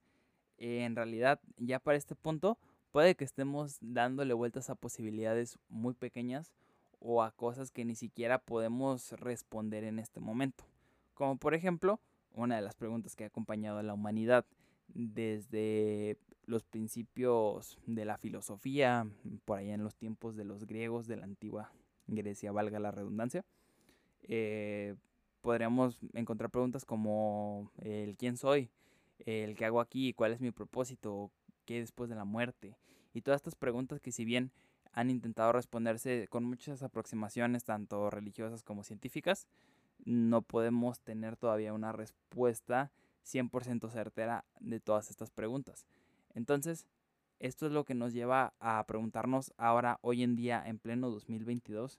en 0.59 0.95
realidad 0.95 1.41
ya 1.57 1.79
para 1.79 1.97
este 1.97 2.15
punto 2.15 2.59
puede 2.93 3.17
que 3.17 3.25
estemos 3.25 3.79
dándole 3.81 4.35
vueltas 4.35 4.71
a 4.71 4.75
posibilidades 4.77 5.59
muy 5.69 5.95
pequeñas 5.95 6.53
o 7.01 7.23
a 7.23 7.33
cosas 7.33 7.73
que 7.73 7.85
ni 7.85 7.97
siquiera 7.97 8.39
podemos 8.39 9.13
responder 9.13 9.83
en 9.83 9.99
este 9.99 10.21
momento. 10.21 10.65
Como 11.15 11.37
por 11.37 11.55
ejemplo, 11.55 11.99
una 12.35 12.57
de 12.57 12.63
las 12.63 12.77
preguntas 12.77 13.17
que 13.17 13.25
ha 13.25 13.27
acompañado 13.27 13.79
a 13.79 13.83
la 13.83 13.95
humanidad 13.95 14.45
desde 14.89 16.19
los 16.47 16.65
principios 16.65 17.79
de 17.87 18.05
la 18.05 18.19
filosofía, 18.19 19.07
por 19.45 19.59
allá 19.59 19.75
en 19.75 19.83
los 19.83 19.97
tiempos 19.97 20.37
de 20.37 20.45
los 20.45 20.67
griegos 20.67 21.07
de 21.07 21.17
la 21.17 21.25
antigua 21.25 21.73
Grecia, 22.07 22.53
valga 22.53 22.79
la 22.79 22.91
redundancia, 22.91 23.45
eh, 24.23 24.97
podríamos 25.41 25.99
encontrar 26.13 26.51
preguntas 26.51 26.85
como 26.85 27.71
el 27.79 28.17
quién 28.17 28.37
soy, 28.37 28.71
el 29.25 29.55
qué 29.57 29.65
hago 29.65 29.81
aquí, 29.81 30.13
cuál 30.13 30.33
es 30.33 30.41
mi 30.41 30.51
propósito, 30.51 31.31
qué 31.65 31.81
después 31.81 32.11
de 32.11 32.17
la 32.17 32.25
muerte, 32.25 32.77
y 33.15 33.23
todas 33.23 33.41
estas 33.41 33.55
preguntas 33.55 34.01
que 34.01 34.13
si 34.13 34.25
bien 34.25 34.51
han 34.93 35.11
intentado 35.11 35.53
responderse 35.53 36.29
con 36.29 36.45
muchas 36.45 36.83
aproximaciones, 36.83 37.65
tanto 37.65 38.11
religiosas 38.11 38.63
como 38.63 38.85
científicas, 38.85 39.47
no 40.05 40.43
podemos 40.43 41.01
tener 41.01 41.37
todavía 41.37 41.73
una 41.73 41.93
respuesta 41.93 42.91
100% 43.25 43.91
certera 43.91 44.45
de 44.61 44.81
todas 44.81 45.11
estas 45.11 45.31
preguntas. 45.31 45.87
Entonces, 46.35 46.87
esto 47.39 47.67
es 47.67 47.73
lo 47.73 47.85
que 47.85 47.95
nos 47.95 48.13
lleva 48.13 48.53
a 48.61 48.85
preguntarnos 48.87 49.53
ahora, 49.57 49.99
hoy 50.03 50.23
en 50.23 50.37
día, 50.37 50.63
en 50.67 50.79
pleno 50.79 51.11
2022, 51.11 51.99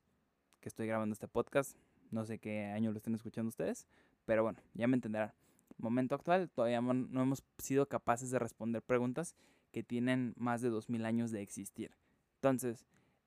que 0.59 0.69
estoy 0.69 0.87
grabando 0.87 1.13
este 1.13 1.27
podcast. 1.27 1.77
No 2.11 2.25
sé 2.25 2.39
qué 2.39 2.65
año 2.65 2.91
lo 2.91 2.97
estén 2.97 3.15
escuchando 3.15 3.49
ustedes, 3.49 3.87
pero 4.25 4.43
bueno, 4.43 4.59
ya 4.73 4.87
me 4.87 4.95
entenderán. 4.95 5.33
Momento 5.77 6.15
actual, 6.15 6.49
todavía 6.49 6.81
no 6.81 7.21
hemos 7.21 7.43
sido 7.57 7.87
capaces 7.87 8.29
de 8.29 8.39
responder 8.39 8.81
preguntas 8.81 9.35
que 9.73 9.83
tienen 9.83 10.33
más 10.37 10.61
de 10.61 10.69
2000 10.69 11.05
años 11.05 11.31
de 11.31 11.41
existir. 11.41 11.91
Entonces, 12.35 12.85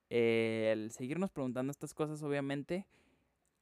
el 0.09 0.89
seguirnos 0.91 1.29
preguntando 1.29 1.69
estas 1.69 1.93
cosas, 1.93 2.23
obviamente, 2.23 2.87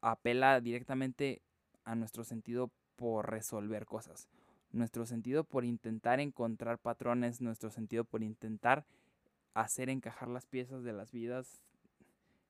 apela 0.01 0.61
directamente 0.61 1.41
a 1.83 1.95
nuestro 1.95 2.23
sentido 2.23 2.71
por 2.95 3.29
resolver 3.29 3.85
cosas, 3.85 4.29
nuestro 4.71 5.05
sentido 5.05 5.43
por 5.43 5.65
intentar 5.65 6.19
encontrar 6.19 6.77
patrones, 6.77 7.41
nuestro 7.41 7.71
sentido 7.71 8.05
por 8.05 8.23
intentar 8.23 8.85
hacer 9.53 9.89
encajar 9.89 10.29
las 10.29 10.45
piezas 10.45 10.83
de 10.83 10.93
las 10.93 11.11
vidas, 11.11 11.63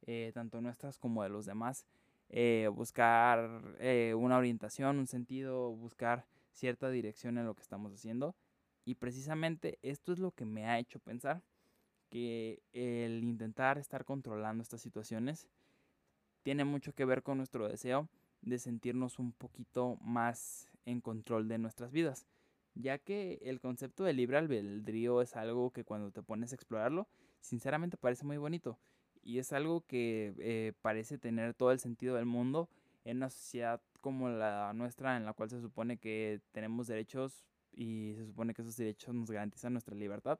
eh, 0.06 0.32
tanto 0.34 0.62
nuestras 0.62 0.98
como 0.98 1.24
de 1.24 1.30
los 1.30 1.46
demás, 1.46 1.86
eh, 2.30 2.70
buscar 2.74 3.76
eh, 3.80 4.14
una 4.18 4.38
orientación, 4.38 4.98
un 4.98 5.08
sentido, 5.08 5.72
buscar 5.72 6.26
cierta 6.52 6.90
dirección 6.90 7.38
en 7.38 7.46
lo 7.46 7.54
que 7.54 7.62
estamos 7.62 7.94
haciendo. 7.94 8.36
Y 8.86 8.96
precisamente 8.96 9.80
esto 9.82 10.14
es 10.14 10.20
lo 10.20 10.32
que 10.32 10.46
me 10.46 10.68
ha 10.68 10.80
hecho 10.80 11.00
pensar 11.00 11.42
que 12.10 12.62
el 12.72 13.24
intentar 13.24 13.78
estar 13.78 14.06
controlando 14.06 14.62
estas 14.62 14.82
situaciones 14.82 15.50
tiene 16.44 16.64
mucho 16.64 16.94
que 16.94 17.06
ver 17.06 17.24
con 17.24 17.38
nuestro 17.38 17.68
deseo 17.68 18.08
de 18.42 18.60
sentirnos 18.60 19.18
un 19.18 19.32
poquito 19.34 19.98
más 20.02 20.70
en 20.86 21.02
control 21.02 21.48
de 21.48 21.58
nuestras 21.58 21.92
vidas, 21.92 22.28
ya 22.76 23.00
que 23.00 23.40
el 23.42 23.60
concepto 23.60 24.04
de 24.04 24.14
libre 24.14 24.38
albedrío 24.38 25.22
es 25.24 25.36
algo 25.36 25.72
que 25.72 25.84
cuando 25.84 26.12
te 26.12 26.22
pones 26.22 26.52
a 26.52 26.56
explorarlo, 26.56 27.08
sinceramente 27.42 27.98
parece 27.98 28.24
muy 28.24 28.38
bonito 28.38 28.78
y 29.24 29.40
es 29.40 29.52
algo 29.52 29.82
que 29.88 30.36
eh, 30.38 30.74
parece 30.84 31.18
tener 31.18 31.56
todo 31.56 31.72
el 31.72 31.80
sentido 31.80 32.16
del 32.16 32.26
mundo 32.26 32.70
en 33.04 33.18
una 33.18 33.32
sociedad 33.32 33.82
como 34.02 34.30
la 34.30 34.72
nuestra 34.74 35.18
en 35.18 35.26
la 35.26 35.34
cual 35.34 35.50
se 35.50 35.60
supone 35.60 35.98
que 35.98 36.42
tenemos 36.52 36.86
derechos 36.86 37.44
y 37.76 38.14
se 38.16 38.26
supone 38.26 38.54
que 38.54 38.62
esos 38.62 38.78
derechos 38.78 39.14
nos 39.14 39.30
garantizan 39.30 39.74
nuestra 39.74 39.96
libertad, 39.96 40.40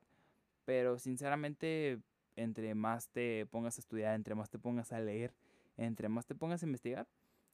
pero 0.64 0.98
sinceramente 0.98 2.00
entre 2.34 2.74
más 2.74 3.08
te 3.08 3.46
pongas 3.46 3.78
a 3.78 3.80
estudiar, 3.80 4.14
entre 4.14 4.34
más 4.34 4.50
te 4.50 4.58
pongas 4.58 4.92
a 4.92 5.00
leer, 5.00 5.34
entre 5.76 6.08
más 6.08 6.26
te 6.26 6.34
pongas 6.34 6.62
a 6.62 6.66
investigar, 6.66 7.06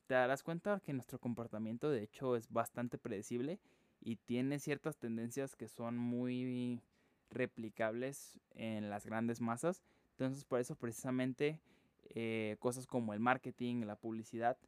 te 0.07 0.15
darás 0.15 0.43
cuenta 0.43 0.81
que 0.81 0.93
nuestro 0.93 1.19
comportamiento 1.19 1.91
de 1.91 2.03
hecho 2.03 2.37
es 2.37 2.51
bastante 2.51 2.99
predecible 2.99 3.61
y 4.01 4.17
tiene 4.17 4.59
ciertas 4.59 4.97
tendencias 4.97 5.55
que 5.57 5.69
son 5.69 5.97
muy 5.97 6.83
replicables 7.31 8.41
en 8.55 8.91
las 8.91 9.07
grandes 9.07 9.41
masas. 9.41 9.83
Entonces 10.13 10.45
por 10.45 10.61
eso 10.61 10.75
precisamente 10.75 11.61
eh, 12.11 12.57
cosas 12.59 12.87
como 12.87 13.15
el 13.15 13.21
marketing, 13.21 13.85
la 13.85 13.97
publicidad, 13.97 14.59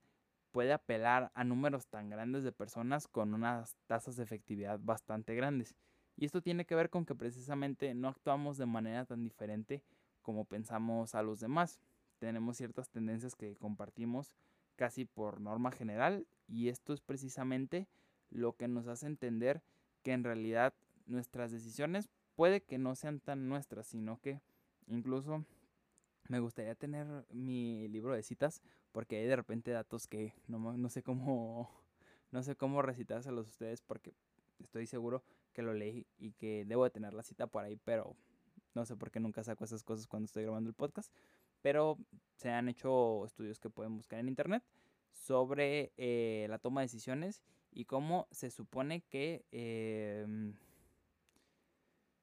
puede 0.55 0.73
apelar 0.73 1.33
a 1.35 1.43
números 1.43 1.89
tan 1.89 2.09
grandes 2.09 2.45
de 2.45 2.53
personas 2.53 3.09
con 3.09 3.35
unas 3.35 3.77
tasas 3.89 4.15
de 4.15 4.23
efectividad 4.23 4.79
bastante 4.81 5.35
grandes. 5.35 5.75
Y 6.17 6.25
esto 6.25 6.41
tiene 6.41 6.65
que 6.65 6.77
ver 6.77 6.91
con 6.91 7.05
que 7.05 7.17
precisamente 7.17 7.93
no 7.93 8.07
actuamos 8.07 8.57
de 8.57 8.67
manera 8.67 9.05
tan 9.05 9.25
diferente 9.25 9.83
como 10.23 10.45
pensamos 10.45 11.17
a 11.17 11.23
los 11.23 11.41
demás 11.41 11.81
tenemos 12.19 12.57
ciertas 12.57 12.89
tendencias 12.89 13.35
que 13.37 13.55
compartimos 13.57 14.35
casi 14.77 15.05
por 15.05 15.41
norma 15.41 15.71
general 15.71 16.27
y 16.49 16.69
esto 16.69 16.93
es 16.93 17.01
precisamente 17.01 17.87
lo 18.31 18.57
que 18.57 18.67
nos 18.69 18.87
hace 18.87 19.07
entender 19.07 19.63
que 20.03 20.13
en 20.13 20.25
realidad 20.25 20.75
nuestras 21.07 21.53
decisiones 21.53 22.09
puede 22.35 22.63
que 22.63 22.79
no 22.79 22.95
sean 22.95 23.21
tan 23.21 23.49
nuestras, 23.49 23.87
sino 23.87 24.21
que 24.21 24.41
incluso 24.87 25.45
me 26.29 26.41
gustaría 26.41 26.75
tener 26.75 27.07
mi 27.31 27.89
libro 27.89 28.15
de 28.15 28.23
citas 28.23 28.63
porque 28.93 29.19
hay 29.19 29.27
de 29.27 29.37
repente 29.37 29.71
datos 29.71 30.07
que 30.07 30.35
no, 30.47 30.77
no 30.77 30.89
sé 30.89 31.03
cómo 31.03 31.71
no 32.31 32.43
sé 32.43 32.57
cómo 32.57 32.83
recitárselos 32.83 33.47
a 33.47 33.51
ustedes 33.51 33.83
porque 33.83 34.15
estoy 34.59 34.87
seguro 34.87 35.23
que 35.53 35.63
lo 35.63 35.73
leí 35.73 36.07
y 36.19 36.33
que 36.33 36.65
debo 36.67 36.85
de 36.85 36.91
tener 36.91 37.15
la 37.15 37.23
cita 37.23 37.47
por 37.47 37.65
ahí, 37.65 37.77
pero 37.77 38.17
no 38.75 38.85
sé 38.85 38.97
por 38.97 39.11
qué 39.11 39.21
nunca 39.21 39.43
saco 39.45 39.65
esas 39.65 39.85
cosas 39.85 40.07
cuando 40.07 40.27
estoy 40.27 40.43
grabando 40.43 40.69
el 40.69 40.75
podcast. 40.75 41.13
Pero 41.63 41.97
se 42.37 42.51
han 42.51 42.69
hecho 42.69 43.25
estudios 43.25 43.59
que 43.59 43.71
pueden 43.71 43.97
buscar 43.97 44.19
en 44.19 44.29
internet 44.29 44.63
sobre 45.13 45.93
eh, 45.97 46.47
la 46.51 46.59
toma 46.59 46.81
de 46.81 46.87
decisiones 46.87 47.41
y 47.71 47.87
cómo 47.87 48.29
se 48.31 48.51
supone 48.51 49.03
que 49.03 49.47
em, 49.53 50.55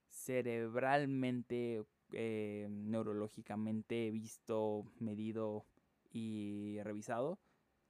cerebralmente, 0.10 1.84
eh, 2.14 2.68
neurológicamente 2.70 4.12
visto, 4.12 4.86
medido 5.00 5.66
y 6.12 6.80
revisado, 6.84 7.40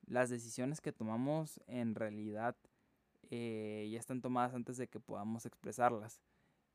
las 0.05 0.29
decisiones 0.29 0.81
que 0.81 0.91
tomamos 0.91 1.59
en 1.67 1.95
realidad 1.95 2.55
eh, 3.29 3.87
ya 3.91 3.99
están 3.99 4.21
tomadas 4.21 4.53
antes 4.53 4.77
de 4.77 4.87
que 4.87 4.99
podamos 4.99 5.45
expresarlas. 5.45 6.21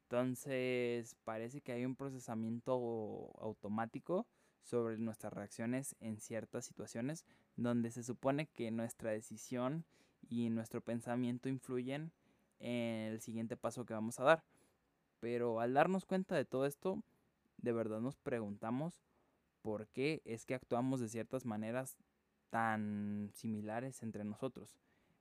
Entonces 0.05 1.17
parece 1.25 1.61
que 1.61 1.73
hay 1.73 1.85
un 1.85 1.97
procesamiento 1.97 3.33
automático 3.41 4.27
sobre 4.63 4.99
nuestras 4.99 5.33
reacciones 5.33 5.97
en 6.01 6.19
ciertas 6.21 6.65
situaciones 6.65 7.25
donde 7.57 7.91
se 7.91 8.03
supone 8.03 8.47
que 8.47 8.71
nuestra 8.71 9.11
decisión 9.11 9.85
y 10.29 10.51
nuestro 10.51 10.81
pensamiento 10.81 11.49
influyen 11.49 12.13
en 12.59 13.13
el 13.13 13.21
siguiente 13.21 13.57
paso 13.57 13.85
que 13.85 13.95
vamos 13.95 14.19
a 14.21 14.25
dar. 14.25 14.45
Pero 15.21 15.61
al 15.61 15.75
darnos 15.75 16.05
cuenta 16.05 16.37
de 16.37 16.45
todo 16.45 16.67
esto, 16.67 17.03
de 17.59 17.73
verdad 17.73 18.01
nos 18.01 18.17
preguntamos 18.17 19.03
por 19.63 19.89
qué 19.89 20.23
es 20.25 20.47
que 20.47 20.55
actuamos 20.55 21.01
de 21.01 21.09
ciertas 21.09 21.45
maneras 21.45 21.97
tan 22.51 23.31
similares 23.35 24.03
entre 24.03 24.25
nosotros. 24.25 24.77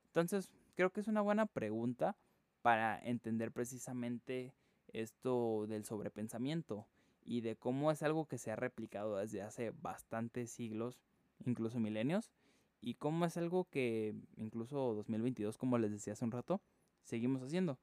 Entonces, 0.06 0.50
creo 0.74 0.90
que 0.90 1.00
es 1.00 1.08
una 1.08 1.20
buena 1.20 1.46
pregunta 1.46 2.16
para 2.62 2.98
entender 2.98 3.52
precisamente 3.52 4.54
esto 4.92 5.66
del 5.66 5.84
sobrepensamiento 5.84 6.86
y 7.24 7.40
de 7.40 7.56
cómo 7.56 7.90
es 7.90 8.02
algo 8.02 8.26
que 8.26 8.38
se 8.38 8.50
ha 8.50 8.56
replicado 8.56 9.16
desde 9.16 9.42
hace 9.42 9.70
bastantes 9.70 10.50
siglos, 10.50 11.00
incluso 11.44 11.80
milenios, 11.80 12.30
y 12.80 12.94
cómo 12.94 13.24
es 13.24 13.36
algo 13.36 13.64
que 13.64 14.14
incluso 14.36 14.94
2022, 14.94 15.58
como 15.58 15.78
les 15.78 15.90
decía 15.90 16.12
hace 16.12 16.24
un 16.24 16.30
rato, 16.30 16.60
seguimos 17.02 17.42
haciendo. 17.42 17.78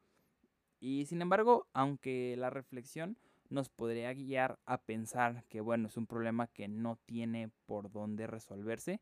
Y 0.80 1.06
sin 1.06 1.22
embargo, 1.22 1.68
aunque 1.74 2.36
la 2.38 2.50
reflexión 2.50 3.18
nos 3.54 3.70
podría 3.70 4.12
guiar 4.14 4.58
a 4.66 4.82
pensar 4.82 5.44
que 5.48 5.62
bueno, 5.62 5.88
es 5.88 5.96
un 5.96 6.08
problema 6.08 6.48
que 6.48 6.68
no 6.68 6.98
tiene 7.06 7.52
por 7.68 7.92
dónde 7.92 8.26
resolverse, 8.26 9.00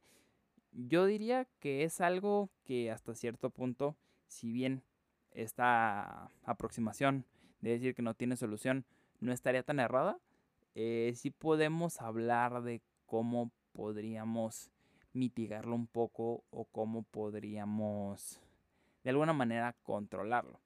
yo 0.73 1.05
diría 1.05 1.47
que 1.59 1.83
es 1.83 2.01
algo 2.01 2.49
que 2.65 2.91
hasta 2.91 3.15
cierto 3.15 3.49
punto, 3.49 3.95
si 4.27 4.51
bien 4.51 4.83
esta 5.31 6.29
aproximación 6.43 7.25
de 7.61 7.71
decir 7.71 7.95
que 7.95 8.01
no 8.01 8.13
tiene 8.13 8.35
solución 8.35 8.85
no 9.21 9.31
estaría 9.31 9.63
tan 9.63 9.79
errada, 9.79 10.19
eh, 10.75 11.13
sí 11.15 11.31
podemos 11.31 12.01
hablar 12.01 12.61
de 12.61 12.81
cómo 13.05 13.51
podríamos 13.71 14.69
mitigarlo 15.13 15.75
un 15.75 15.87
poco 15.87 16.43
o 16.49 16.65
cómo 16.65 17.03
podríamos 17.03 18.41
de 19.03 19.09
alguna 19.11 19.33
manera 19.33 19.75
controlarlo. 19.83 20.59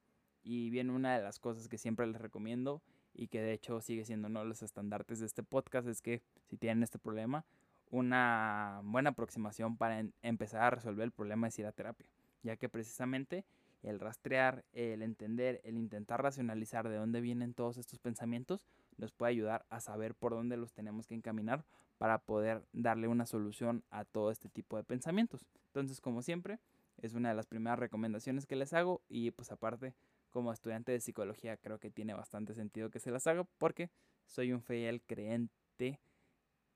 Y 0.44 0.70
bien, 0.70 0.89
una 0.89 1.18
de 1.18 1.24
las 1.24 1.39
cosas 1.39 1.68
que 1.68 1.77
siempre 1.77 2.08
les 2.08 2.22
recomiendo 2.22 2.82
y 3.15 3.27
que 3.27 3.41
de 3.41 3.53
hecho 3.53 3.81
sigue 3.81 4.05
siendo 4.05 4.27
uno 4.27 4.41
de 4.41 4.45
los 4.45 4.62
estandartes 4.62 5.19
de 5.19 5.25
este 5.25 5.43
podcast 5.43 5.88
es 5.88 6.01
que 6.01 6.22
si 6.48 6.57
tienen 6.57 6.84
este 6.84 7.00
problema, 7.00 7.45
una 7.91 8.81
buena 8.84 9.12
aproximación 9.12 9.77
para 9.77 10.03
empezar 10.22 10.62
a 10.62 10.69
resolver 10.69 11.05
el 11.05 11.12
problema 11.12 11.48
es 11.48 11.57
ir 11.60 11.65
a 11.65 11.72
terapia, 11.72 12.07
ya 12.43 12.57
que 12.57 12.69
precisamente 12.69 13.45
el 13.84 14.00
rastrear, 14.00 14.65
el 14.74 15.01
entender, 15.01 15.62
el 15.63 15.77
intentar 15.77 16.22
racionalizar 16.22 16.89
de 16.89 16.95
dónde 16.98 17.22
vienen 17.22 17.53
todos 17.53 17.77
estos 17.77 18.00
pensamientos 18.00 18.67
nos 18.98 19.12
puede 19.12 19.31
ayudar 19.31 19.65
a 19.69 19.79
saber 19.79 20.15
por 20.15 20.34
dónde 20.34 20.57
los 20.57 20.74
tenemos 20.74 21.07
que 21.07 21.15
encaminar 21.15 21.63
para 21.98 22.17
poder 22.17 22.65
darle 22.74 23.07
una 23.07 23.25
solución 23.25 23.84
a 23.89 24.05
todo 24.05 24.31
este 24.31 24.50
tipo 24.50 24.77
de 24.77 24.84
pensamientos. 24.84 25.45
Entonces, 25.67 26.01
como 26.01 26.22
siempre, 26.22 26.60
es 27.01 27.13
una 27.13 27.29
de 27.29 27.36
las 27.36 27.45
primeras 27.45 27.79
recomendaciones 27.79 28.45
que 28.45 28.55
les 28.55 28.74
hago 28.74 29.01
y 29.07 29.31
pues 29.31 29.51
aparte, 29.51 29.93
como 30.36 30.51
estudiante 30.51 30.92
de 30.92 31.00
psicología, 31.00 31.56
creo 31.56 31.80
que 31.80 31.89
tiene 31.89 32.13
bastante 32.13 32.54
sentido 32.54 32.89
que 32.89 33.00
se 33.00 33.10
las 33.10 33.25
haga 33.25 33.46
porque 33.58 33.89
soy 34.25 34.51
un 34.51 34.62
fiel 34.62 35.01
creyente, 35.01 36.01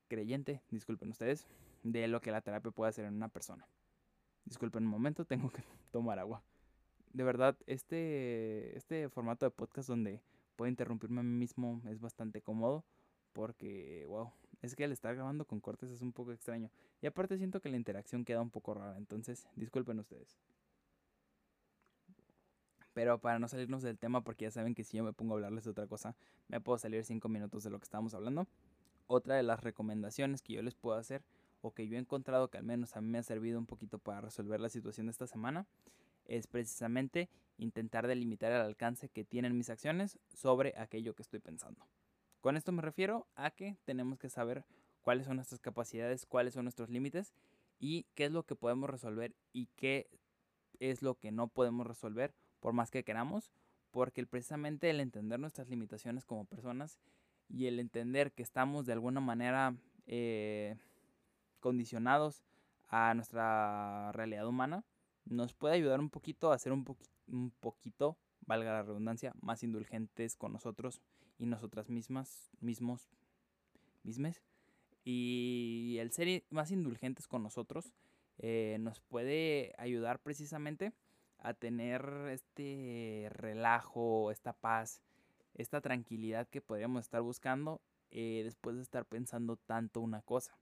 creyente, 0.08 0.62
disculpen 0.72 1.10
ustedes, 1.10 1.46
de 1.84 2.08
lo 2.08 2.22
que 2.22 2.32
la 2.32 2.40
terapia 2.40 2.72
puede 2.72 2.88
hacer 2.88 3.04
en 3.04 3.16
una 3.16 3.28
persona. 3.28 3.68
Disculpen 4.46 4.86
un 4.86 4.90
momento, 4.90 5.26
tengo 5.26 5.50
que 5.50 5.62
tomar 5.92 6.20
agua. 6.20 6.42
De 7.12 7.26
verdad, 7.26 7.58
este, 7.66 8.78
este 8.78 9.10
formato 9.10 9.46
de 9.46 9.52
podcast 9.52 9.90
donde 9.90 10.22
puedo 10.56 10.70
interrumpirme 10.70 11.20
a 11.20 11.24
mí 11.24 11.38
mismo 11.38 11.82
es 11.90 12.00
bastante 12.00 12.42
cómodo 12.42 12.86
porque, 13.34 14.06
wow, 14.08 14.32
es 14.62 14.74
que 14.74 14.86
al 14.86 14.94
estar 14.94 15.14
grabando 15.16 15.44
con 15.44 15.60
cortes 15.60 15.90
es 15.90 16.02
un 16.02 16.14
poco 16.14 16.32
extraño. 16.32 16.72
Y 17.02 17.08
aparte 17.08 17.38
siento 17.38 17.60
que 17.60 17.68
la 17.68 17.76
interacción 17.76 18.24
queda 18.24 18.40
un 18.40 18.52
poco 18.52 18.74
rara, 18.74 18.96
entonces 18.98 19.50
disculpen 19.58 20.00
ustedes. 20.00 20.40
Pero 22.94 23.20
para 23.20 23.40
no 23.40 23.48
salirnos 23.48 23.82
del 23.84 23.98
tema, 23.98 24.22
porque 24.22 24.46
ya 24.46 24.52
saben 24.52 24.76
que 24.76 24.84
si 24.84 24.98
yo 24.98 25.04
me 25.04 25.14
pongo 25.14 25.34
a 25.34 25.38
hablarles 25.38 25.64
de 25.64 25.72
otra 25.72 25.88
cosa, 25.88 26.16
me 26.48 26.60
puedo 26.60 26.78
salir 26.78 27.04
5 27.04 27.30
minutos 27.30 27.64
de 27.64 27.70
lo 27.70 27.80
que 27.80 27.84
estábamos 27.84 28.14
hablando. 28.14 28.48
Otra 29.08 29.36
de 29.36 29.44
las 29.44 29.64
recomendaciones 29.64 30.42
que 30.42 30.54
yo 30.54 30.62
les 30.62 30.76
puedo 30.76 30.98
hacer, 30.98 31.24
o 31.62 31.74
que 31.74 31.88
yo 31.88 31.96
he 31.96 32.00
encontrado 32.00 32.50
que 32.50 32.58
al 32.58 32.64
menos 32.64 32.96
a 32.96 33.02
mí 33.02 33.08
me 33.08 33.18
ha 33.18 33.24
servido 33.24 33.60
un 33.60 33.66
poquito 33.66 34.00
para 34.00 34.22
resolver 34.22 34.60
la 34.60 34.70
situación 34.70 35.08
de 35.08 35.12
esta 35.12 35.28
semana, 35.28 35.66
es 36.26 36.48
precisamente 36.48 37.30
intentar 37.58 38.08
delimitar 38.08 38.52
el 38.52 38.62
alcance 38.62 39.10
que 39.10 39.26
tienen 39.26 39.58
mis 39.58 39.70
acciones 39.70 40.20
sobre 40.34 40.74
aquello 40.78 41.16
que 41.16 41.24
estoy 41.24 41.40
pensando. 41.40 41.86
Con 42.42 42.56
esto 42.56 42.72
me 42.72 42.82
refiero 42.82 43.28
a 43.36 43.52
que 43.52 43.78
tenemos 43.84 44.18
que 44.20 44.30
saber 44.30 44.64
cuáles 45.02 45.26
son 45.26 45.38
nuestras 45.38 45.60
capacidades, 45.60 46.26
cuáles 46.26 46.54
son 46.54 46.66
nuestros 46.66 46.90
límites 46.90 47.34
y 47.80 48.06
qué 48.16 48.26
es 48.26 48.32
lo 48.32 48.44
que 48.44 48.56
podemos 48.56 48.90
resolver 48.90 49.36
y 49.52 49.68
qué 49.76 50.10
es 50.80 51.02
lo 51.02 51.16
que 51.16 51.32
no 51.32 51.48
podemos 51.48 51.86
resolver 51.86 52.34
por 52.60 52.74
más 52.74 52.92
que 52.92 53.04
queramos, 53.04 53.52
porque 53.92 54.26
precisamente 54.26 54.90
el 54.90 55.00
entender 55.00 55.40
nuestras 55.40 55.70
limitaciones 55.70 56.26
como 56.26 56.46
personas 56.46 57.00
y 57.50 57.66
el 57.66 57.80
entender 57.80 58.32
que 58.32 58.44
estamos 58.44 58.86
de 58.86 58.94
alguna 58.94 59.20
manera 59.20 59.76
eh, 60.06 60.78
condicionados 61.60 62.44
a 62.88 63.14
nuestra 63.14 64.12
realidad 64.12 64.48
humana, 64.48 64.84
nos 65.26 65.54
puede 65.54 65.76
ayudar 65.76 66.00
un 66.00 66.10
poquito 66.10 66.52
a 66.52 66.58
ser 66.58 66.72
un, 66.72 66.84
poquito, 67.60 68.18
valga 68.42 68.72
la 68.72 68.84
redundancia, 68.84 69.34
más 69.42 69.64
indulgentes 69.64 70.36
con 70.36 70.54
nosotros 70.54 71.02
y 71.38 71.46
nosotras 71.46 71.90
mismas, 71.90 72.52
mismos, 72.60 73.10
mismes. 74.04 74.44
Y 75.04 75.98
el 76.00 76.12
ser 76.12 76.44
más 76.50 76.72
indulgentes 76.72 77.28
con 77.28 77.44
nosotros 77.44 77.94
eh, 78.40 78.78
nos 78.80 79.02
puede 79.02 79.74
ayudar 79.78 80.20
precisamente 80.20 80.94
a 81.42 81.54
tener 81.54 82.06
este 82.32 83.30
relajo, 83.32 84.32
esta 84.32 84.54
paz, 84.54 85.02
esta 85.56 85.82
tranquilidad 85.82 86.48
que 86.48 86.62
podríamos 86.62 87.02
estar 87.02 87.22
buscando 87.22 87.82
eh, 88.12 88.42
después 88.44 88.76
de 88.76 88.82
estar 88.82 89.06
pensando 89.06 89.58
tanto 89.58 90.02
una 90.02 90.22
cosa. 90.22 90.58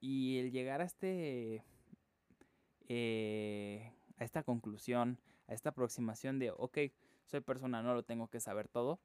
Y 0.00 0.38
el 0.38 0.52
llegar 0.52 0.80
a 0.80 0.84
este 0.84 1.64
eh, 2.88 3.92
a 4.18 4.24
esta 4.24 4.42
conclusión, 4.42 5.18
a 5.48 5.54
esta 5.54 5.70
aproximación 5.70 6.38
de, 6.38 6.50
ok, 6.50 6.78
soy 7.24 7.40
persona, 7.40 7.82
no 7.82 7.94
lo 7.94 8.02
tengo 8.02 8.28
que 8.28 8.40
saber 8.40 8.68
todo, 8.68 9.00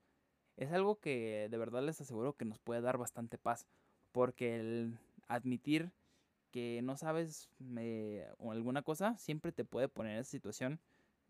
es 0.58 0.72
algo 0.72 1.00
que 1.00 1.48
de 1.50 1.58
verdad 1.58 1.84
les 1.84 2.00
aseguro 2.01 2.34
que 2.34 2.46
nos 2.46 2.60
puede 2.60 2.82
dar 2.82 2.98
bastante 2.98 3.38
paz, 3.38 3.68
porque 4.12 4.56
el 4.60 5.00
admitir 5.27 5.91
que 6.51 6.82
no 6.84 6.98
sabes 6.98 7.50
alguna 8.39 8.82
cosa 8.82 9.18
siempre 9.18 9.51
te 9.51 9.65
puede 9.65 9.88
poner 9.88 10.13
en 10.13 10.20
esa 10.20 10.32
situación 10.32 10.80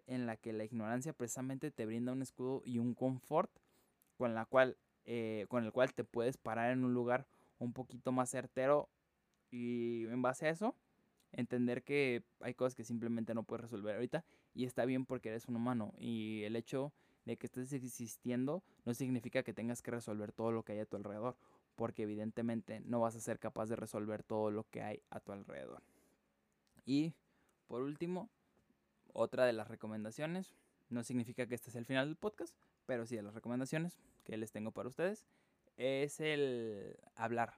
en 0.07 0.25
la 0.25 0.37
que 0.37 0.53
la 0.53 0.63
ignorancia 0.63 1.13
precisamente 1.13 1.71
te 1.71 1.85
brinda 1.85 2.11
un 2.11 2.21
escudo 2.21 2.61
y 2.65 2.79
un 2.79 2.93
confort 2.93 3.51
con 4.17 4.33
la 4.33 4.45
cual 4.45 4.77
eh, 5.05 5.45
con 5.49 5.63
el 5.63 5.71
cual 5.71 5.93
te 5.93 6.03
puedes 6.03 6.37
parar 6.37 6.71
en 6.71 6.83
un 6.83 6.93
lugar 6.93 7.25
un 7.57 7.73
poquito 7.73 8.11
más 8.11 8.29
certero 8.29 8.89
y 9.49 10.05
en 10.07 10.21
base 10.21 10.47
a 10.47 10.49
eso 10.51 10.75
entender 11.31 11.83
que 11.83 12.23
hay 12.39 12.53
cosas 12.53 12.75
que 12.75 12.83
simplemente 12.83 13.33
no 13.33 13.43
puedes 13.43 13.61
resolver 13.61 13.95
ahorita 13.95 14.23
y 14.53 14.65
está 14.65 14.85
bien 14.85 15.05
porque 15.05 15.29
eres 15.29 15.47
un 15.47 15.55
humano 15.55 15.93
y 15.97 16.43
el 16.43 16.55
hecho 16.55 16.93
de 17.25 17.37
que 17.37 17.47
estés 17.47 17.71
existiendo 17.73 18.63
no 18.85 18.93
significa 18.93 19.43
que 19.43 19.53
tengas 19.53 19.81
que 19.81 19.91
resolver 19.91 20.31
todo 20.31 20.51
lo 20.51 20.63
que 20.63 20.73
hay 20.73 20.79
a 20.79 20.85
tu 20.85 20.97
alrededor 20.97 21.35
porque 21.75 22.03
evidentemente 22.03 22.81
no 22.81 22.99
vas 22.99 23.15
a 23.15 23.21
ser 23.21 23.39
capaz 23.39 23.67
de 23.67 23.75
resolver 23.75 24.23
todo 24.23 24.51
lo 24.51 24.65
que 24.69 24.81
hay 24.81 25.01
a 25.09 25.19
tu 25.19 25.31
alrededor. 25.31 25.81
Y 26.85 27.13
por 27.67 27.81
último, 27.81 28.29
otra 29.13 29.45
de 29.45 29.53
las 29.53 29.67
recomendaciones, 29.67 30.55
no 30.89 31.03
significa 31.03 31.47
que 31.47 31.55
este 31.55 31.69
es 31.69 31.75
el 31.75 31.85
final 31.85 32.07
del 32.07 32.17
podcast, 32.17 32.55
pero 32.85 33.05
sí 33.05 33.15
de 33.15 33.23
las 33.23 33.33
recomendaciones 33.33 33.99
que 34.23 34.37
les 34.37 34.51
tengo 34.51 34.71
para 34.71 34.89
ustedes, 34.89 35.25
es 35.77 36.19
el 36.19 36.97
hablar. 37.15 37.53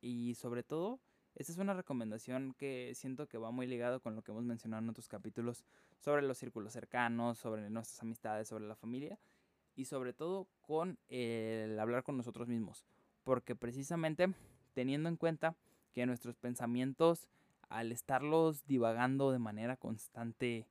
Y 0.00 0.34
sobre 0.34 0.62
todo, 0.62 1.00
esta 1.34 1.52
es 1.52 1.58
una 1.58 1.74
recomendación 1.74 2.54
que 2.54 2.92
siento 2.94 3.28
que 3.28 3.38
va 3.38 3.50
muy 3.50 3.66
ligado 3.66 4.00
con 4.00 4.16
lo 4.16 4.22
que 4.22 4.32
hemos 4.32 4.44
mencionado 4.44 4.82
en 4.82 4.90
otros 4.90 5.08
capítulos 5.08 5.64
sobre 5.98 6.22
los 6.22 6.38
círculos 6.38 6.72
cercanos, 6.72 7.38
sobre 7.38 7.68
nuestras 7.70 8.02
amistades, 8.02 8.48
sobre 8.48 8.66
la 8.66 8.76
familia 8.76 9.18
y 9.76 9.84
sobre 9.84 10.12
todo 10.12 10.48
con 10.62 10.98
el 11.08 11.78
hablar 11.78 12.02
con 12.02 12.16
nosotros 12.16 12.48
mismos. 12.48 12.84
Porque 13.22 13.54
precisamente 13.54 14.32
teniendo 14.74 15.08
en 15.08 15.16
cuenta 15.16 15.56
que 15.92 16.06
nuestros 16.06 16.36
pensamientos, 16.36 17.28
al 17.68 17.92
estarlos 17.92 18.64
divagando 18.66 19.30
de 19.30 19.38
manera 19.38 19.76
constante, 19.76 20.66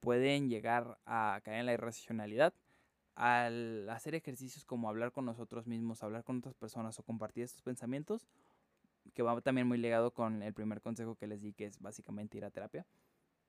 pueden 0.00 0.48
llegar 0.48 0.98
a 1.06 1.40
caer 1.42 1.60
en 1.60 1.66
la 1.66 1.72
irracionalidad, 1.72 2.54
al 3.14 3.88
hacer 3.88 4.14
ejercicios 4.14 4.64
como 4.64 4.88
hablar 4.88 5.10
con 5.10 5.24
nosotros 5.24 5.66
mismos, 5.66 6.02
hablar 6.02 6.22
con 6.22 6.38
otras 6.38 6.54
personas 6.54 6.98
o 6.98 7.02
compartir 7.02 7.44
estos 7.44 7.62
pensamientos, 7.62 8.28
que 9.14 9.22
va 9.22 9.40
también 9.40 9.66
muy 9.66 9.78
ligado 9.78 10.12
con 10.12 10.42
el 10.42 10.52
primer 10.52 10.80
consejo 10.80 11.16
que 11.16 11.26
les 11.26 11.40
di, 11.40 11.52
que 11.52 11.66
es 11.66 11.80
básicamente 11.80 12.36
ir 12.36 12.44
a 12.44 12.50
terapia, 12.50 12.86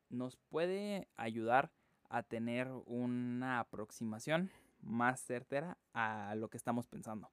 nos 0.10 0.38
puede 0.38 1.08
ayudar 1.18 1.72
a 2.10 2.24
tener 2.24 2.70
una 2.86 3.60
aproximación 3.60 4.50
más 4.82 5.20
certera 5.22 5.78
a 5.94 6.36
lo 6.36 6.50
que 6.50 6.58
estamos 6.58 6.88
pensando. 6.88 7.30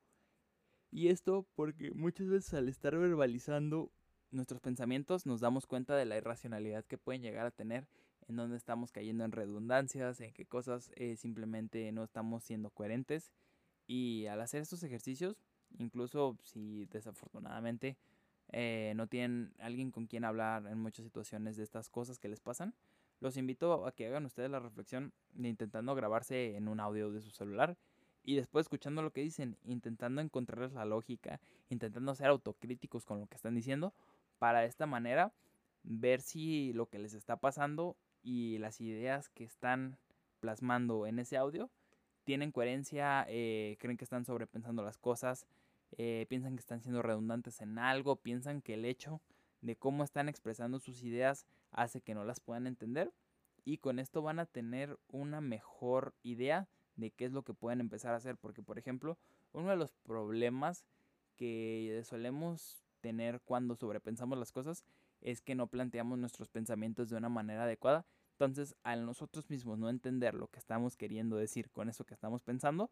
Y 0.91 1.09
esto 1.09 1.47
porque 1.55 1.93
muchas 1.93 2.29
veces 2.29 2.55
al 2.55 2.69
estar 2.69 2.97
verbalizando 2.97 3.91
nuestros 4.35 4.61
pensamientos 4.61 5.27
nos 5.27 5.41
damos 5.41 5.67
cuenta 5.67 5.97
de 5.97 6.05
la 6.05 6.17
irracionalidad 6.17 6.85
que 6.85 6.99
pueden 6.99 7.23
llegar 7.23 7.47
a 7.47 7.51
tener, 7.51 7.87
en 8.29 8.37
donde 8.37 8.57
estamos 8.57 8.93
cayendo 8.93 9.25
en 9.25 9.33
redundancias, 9.33 10.21
en 10.21 10.33
qué 10.33 10.47
cosas 10.47 10.91
eh, 10.97 11.17
simplemente 11.17 11.91
no 11.93 12.05
estamos 12.05 12.45
siendo 12.45 12.71
coherentes. 12.71 13.31
Y 13.87 14.27
al 14.27 14.41
hacer 14.41 14.63
estos 14.63 14.83
ejercicios, 14.83 15.37
incluso 15.79 16.37
si 16.43 16.87
desafortunadamente 16.87 17.97
eh, 18.53 18.93
no 18.97 19.07
tienen 19.07 19.53
alguien 19.59 19.91
con 19.91 20.07
quien 20.07 20.25
hablar 20.25 20.67
en 20.67 20.79
muchas 20.79 21.05
situaciones 21.05 21.57
de 21.57 21.65
estas 21.65 21.89
cosas 21.89 22.19
que 22.19 22.29
les 22.29 22.41
pasan, 22.41 22.75
los 23.21 23.37
invito 23.37 23.87
a 23.87 23.93
que 23.93 24.07
hagan 24.07 24.27
ustedes 24.27 24.51
la 24.51 24.61
reflexión 24.61 25.13
intentando 25.37 25.95
grabarse 25.95 26.57
en 26.57 26.69
un 26.69 26.81
audio 26.81 27.11
de 27.11 27.21
su 27.21 27.31
celular 27.31 27.77
y 28.25 28.37
después 28.37 28.65
escuchando 28.65 29.03
lo 29.03 29.13
que 29.13 29.21
dicen, 29.21 29.59
intentando 29.65 30.21
encontrarles 30.23 30.73
la 30.73 30.85
lógica, 30.85 31.41
intentando 31.69 32.15
ser 32.15 32.29
autocríticos 32.29 33.05
con 33.05 33.21
lo 33.21 33.27
que 33.27 33.37
están 33.37 33.55
diciendo, 33.55 33.93
para 34.45 34.67
esta 34.67 34.85
manera 34.85 35.33
ver 35.85 36.21
si 36.21 36.75
lo 36.75 36.91
que 36.91 36.99
les 36.99 37.15
está 37.15 37.39
pasando 37.39 37.97
y 38.23 38.59
las 38.59 38.83
ideas 38.83 39.31
que 39.31 39.43
están 39.43 39.97
plasmando 40.39 41.07
en 41.07 41.19
ese 41.19 41.39
audio 41.39 41.71
tienen 42.25 42.53
coherencia, 42.53 43.25
eh, 43.27 43.79
creen 43.81 43.97
que 43.97 44.05
están 44.05 44.27
sobrepensando 44.27 44.83
las 44.83 44.99
cosas, 44.99 45.47
eh, 45.97 46.27
piensan 46.29 46.57
que 46.57 46.61
están 46.61 46.83
siendo 46.83 47.01
redundantes 47.01 47.63
en 47.63 47.79
algo, 47.79 48.17
piensan 48.17 48.61
que 48.61 48.75
el 48.75 48.85
hecho 48.85 49.23
de 49.63 49.77
cómo 49.77 50.05
están 50.05 50.29
expresando 50.29 50.79
sus 50.79 51.03
ideas 51.05 51.47
hace 51.71 52.03
que 52.03 52.15
no 52.15 52.27
las 52.27 52.41
puedan 52.41 52.67
entender 52.67 53.15
y 53.65 53.79
con 53.79 53.99
esto 53.99 54.21
van 54.21 54.41
a 54.41 54.45
tener 54.45 54.99
una 55.09 55.41
mejor 55.41 56.13
idea 56.23 56.69
de 56.97 57.13
qué 57.13 57.25
es 57.25 57.33
lo 57.33 57.45
que 57.45 57.55
pueden 57.55 57.81
empezar 57.81 58.13
a 58.13 58.19
hacer 58.19 58.37
porque 58.37 58.63
por 58.63 58.79
ejemplo 58.79 59.17
uno 59.55 59.71
de 59.71 59.77
los 59.77 59.95
problemas 59.95 60.85
que 61.35 62.03
solemos 62.05 62.84
tener 63.05 63.43
cuando 63.43 63.77
sobrepensamos 63.77 64.39
las 64.39 64.51
cosas 64.51 64.83
es 65.21 65.43
que 65.43 65.55
no 65.55 65.67
planteamos 65.67 66.19
nuestros 66.19 66.49
pensamientos 66.49 67.11
de 67.11 67.19
una 67.19 67.29
manera 67.29 67.65
adecuada 67.65 68.07
entonces 68.33 68.75
al 68.83 69.05
nosotros 69.05 69.51
mismos 69.51 69.79
no 69.79 69.91
entender 69.91 70.33
lo 70.33 70.49
que 70.49 70.59
estamos 70.59 70.97
queriendo 70.97 71.37
decir 71.37 71.69
con 71.71 71.91
eso 71.91 72.07
que 72.07 72.15
estamos 72.15 72.43
pensando 72.43 72.91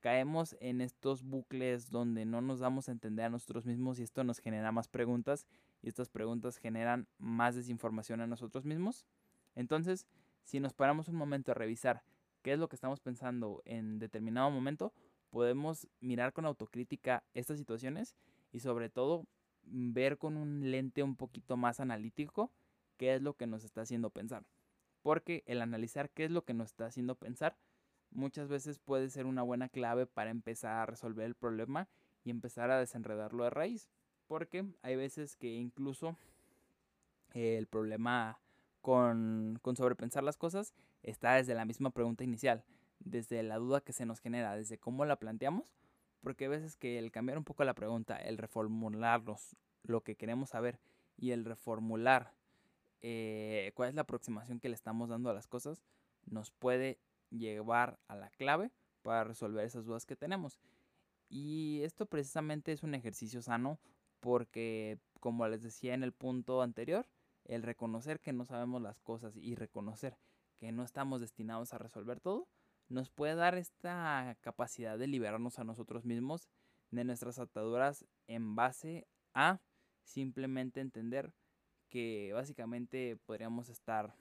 caemos 0.00 0.56
en 0.58 0.80
estos 0.80 1.22
bucles 1.22 1.88
donde 1.90 2.24
no 2.24 2.40
nos 2.40 2.58
damos 2.58 2.88
a 2.88 2.92
entender 2.92 3.26
a 3.26 3.30
nosotros 3.30 3.66
mismos 3.66 4.00
y 4.00 4.02
esto 4.02 4.24
nos 4.24 4.40
genera 4.40 4.72
más 4.72 4.88
preguntas 4.88 5.46
y 5.80 5.88
estas 5.88 6.10
preguntas 6.10 6.58
generan 6.58 7.06
más 7.18 7.54
desinformación 7.54 8.20
a 8.20 8.26
nosotros 8.26 8.64
mismos. 8.64 9.06
Entonces, 9.54 10.08
si 10.42 10.58
nos 10.58 10.74
paramos 10.74 11.08
un 11.08 11.14
momento 11.14 11.52
a 11.52 11.54
revisar 11.54 12.02
qué 12.42 12.52
es 12.52 12.58
lo 12.58 12.68
que 12.68 12.74
estamos 12.74 12.98
pensando 12.98 13.62
en 13.64 14.00
determinado 14.00 14.50
momento, 14.50 14.92
podemos 15.30 15.86
mirar 16.00 16.32
con 16.32 16.46
autocrítica 16.46 17.22
estas 17.32 17.58
situaciones 17.58 18.16
y 18.50 18.58
sobre 18.58 18.90
todo 18.90 19.24
ver 19.64 20.18
con 20.18 20.36
un 20.36 20.70
lente 20.70 21.02
un 21.02 21.16
poquito 21.16 21.56
más 21.56 21.80
analítico 21.80 22.52
qué 22.96 23.14
es 23.14 23.22
lo 23.22 23.36
que 23.36 23.46
nos 23.46 23.64
está 23.64 23.82
haciendo 23.82 24.10
pensar. 24.10 24.44
Porque 25.02 25.42
el 25.46 25.60
analizar 25.62 26.10
qué 26.10 26.24
es 26.24 26.30
lo 26.30 26.44
que 26.44 26.54
nos 26.54 26.70
está 26.70 26.86
haciendo 26.86 27.16
pensar 27.16 27.56
muchas 28.14 28.48
veces 28.48 28.78
puede 28.78 29.10
ser 29.10 29.26
una 29.26 29.42
buena 29.42 29.68
clave 29.68 30.06
para 30.06 30.30
empezar 30.30 30.76
a 30.76 30.86
resolver 30.86 31.26
el 31.26 31.34
problema 31.34 31.88
y 32.24 32.30
empezar 32.30 32.70
a 32.70 32.78
desenredarlo 32.78 33.44
de 33.44 33.50
raíz. 33.50 33.88
Porque 34.26 34.64
hay 34.82 34.96
veces 34.96 35.36
que 35.36 35.52
incluso 35.54 36.16
el 37.34 37.66
problema 37.66 38.38
con, 38.80 39.58
con 39.62 39.76
sobrepensar 39.76 40.22
las 40.22 40.36
cosas 40.36 40.74
está 41.02 41.34
desde 41.34 41.54
la 41.54 41.64
misma 41.64 41.90
pregunta 41.90 42.24
inicial, 42.24 42.64
desde 43.00 43.42
la 43.42 43.56
duda 43.56 43.80
que 43.80 43.92
se 43.92 44.06
nos 44.06 44.20
genera, 44.20 44.56
desde 44.56 44.78
cómo 44.78 45.04
la 45.04 45.16
planteamos, 45.16 45.64
porque 46.22 46.44
hay 46.44 46.50
veces 46.50 46.76
que 46.76 46.98
el 46.98 47.10
cambiar 47.10 47.38
un 47.38 47.44
poco 47.44 47.64
la 47.64 47.74
pregunta, 47.74 48.16
el 48.16 48.38
reformularnos 48.38 49.56
lo 49.82 50.02
que 50.02 50.16
queremos 50.16 50.50
saber 50.50 50.78
y 51.16 51.32
el 51.32 51.44
reformular 51.44 52.32
eh, 53.00 53.72
cuál 53.74 53.88
es 53.88 53.94
la 53.94 54.02
aproximación 54.02 54.60
que 54.60 54.68
le 54.68 54.74
estamos 54.74 55.08
dando 55.08 55.30
a 55.30 55.34
las 55.34 55.48
cosas, 55.48 55.82
nos 56.24 56.50
puede 56.50 56.98
llevar 57.30 57.98
a 58.06 58.14
la 58.14 58.30
clave 58.30 58.70
para 59.02 59.24
resolver 59.24 59.64
esas 59.64 59.84
dudas 59.84 60.06
que 60.06 60.16
tenemos. 60.16 60.60
Y 61.28 61.80
esto 61.82 62.06
precisamente 62.06 62.72
es 62.72 62.82
un 62.82 62.94
ejercicio 62.94 63.42
sano 63.42 63.80
porque, 64.20 64.98
como 65.18 65.46
les 65.48 65.62
decía 65.62 65.94
en 65.94 66.04
el 66.04 66.12
punto 66.12 66.62
anterior, 66.62 67.08
el 67.44 67.62
reconocer 67.62 68.20
que 68.20 68.32
no 68.32 68.44
sabemos 68.44 68.80
las 68.80 69.00
cosas 69.00 69.36
y 69.36 69.56
reconocer 69.56 70.16
que 70.58 70.70
no 70.70 70.84
estamos 70.84 71.20
destinados 71.20 71.74
a 71.74 71.78
resolver 71.78 72.20
todo, 72.20 72.46
nos 72.92 73.10
puede 73.10 73.34
dar 73.34 73.56
esta 73.56 74.36
capacidad 74.40 74.98
de 74.98 75.06
liberarnos 75.06 75.58
a 75.58 75.64
nosotros 75.64 76.04
mismos 76.04 76.48
de 76.90 77.04
nuestras 77.04 77.38
ataduras 77.38 78.04
en 78.26 78.54
base 78.54 79.06
a 79.34 79.60
simplemente 80.04 80.80
entender 80.80 81.34
que 81.88 82.32
básicamente 82.34 83.16
podríamos 83.24 83.68
estar 83.68 84.14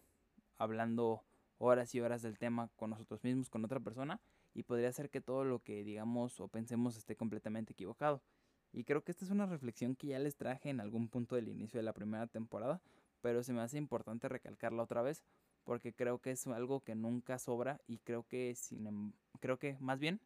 hablando 0.57 1.23
horas 1.57 1.93
y 1.95 2.01
horas 2.01 2.21
del 2.21 2.37
tema 2.37 2.69
con 2.75 2.89
nosotros 2.89 3.23
mismos, 3.23 3.49
con 3.49 3.63
otra 3.65 3.79
persona, 3.79 4.21
y 4.53 4.63
podría 4.63 4.91
ser 4.91 5.09
que 5.09 5.21
todo 5.21 5.43
lo 5.43 5.59
que 5.59 5.83
digamos 5.83 6.39
o 6.39 6.47
pensemos 6.47 6.97
esté 6.97 7.15
completamente 7.15 7.73
equivocado. 7.73 8.23
Y 8.71 8.85
creo 8.85 9.03
que 9.03 9.11
esta 9.11 9.25
es 9.25 9.31
una 9.31 9.45
reflexión 9.45 9.95
que 9.95 10.07
ya 10.07 10.19
les 10.19 10.35
traje 10.37 10.69
en 10.69 10.79
algún 10.79 11.09
punto 11.09 11.35
del 11.35 11.49
inicio 11.49 11.77
de 11.77 11.83
la 11.83 11.93
primera 11.93 12.27
temporada, 12.27 12.81
pero 13.21 13.43
se 13.43 13.53
me 13.53 13.61
hace 13.61 13.77
importante 13.77 14.29
recalcarla 14.29 14.83
otra 14.83 15.01
vez 15.01 15.23
porque 15.63 15.93
creo 15.93 16.19
que 16.19 16.31
es 16.31 16.47
algo 16.47 16.81
que 16.81 16.95
nunca 16.95 17.37
sobra 17.39 17.81
y 17.87 17.99
creo 17.99 18.23
que 18.27 18.55
sin, 18.55 18.87
em, 18.87 19.13
creo 19.39 19.59
que 19.59 19.77
más 19.79 19.99
bien 19.99 20.19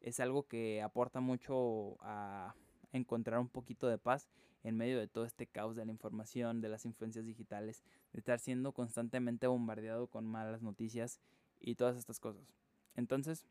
es 0.00 0.20
algo 0.20 0.44
que 0.44 0.82
aporta 0.82 1.20
mucho 1.20 1.96
a 2.00 2.54
encontrar 2.92 3.38
un 3.38 3.48
poquito 3.48 3.88
de 3.88 3.98
paz 3.98 4.28
en 4.62 4.76
medio 4.76 4.98
de 4.98 5.08
todo 5.08 5.24
este 5.24 5.46
caos 5.46 5.76
de 5.76 5.84
la 5.84 5.92
información, 5.92 6.60
de 6.60 6.68
las 6.68 6.84
influencias 6.84 7.24
digitales, 7.24 7.82
de 8.12 8.18
estar 8.18 8.38
siendo 8.38 8.72
constantemente 8.72 9.46
bombardeado 9.46 10.06
con 10.08 10.26
malas 10.26 10.62
noticias 10.62 11.20
y 11.60 11.76
todas 11.76 11.96
estas 11.96 12.20
cosas. 12.20 12.52
Entonces, 12.96 13.46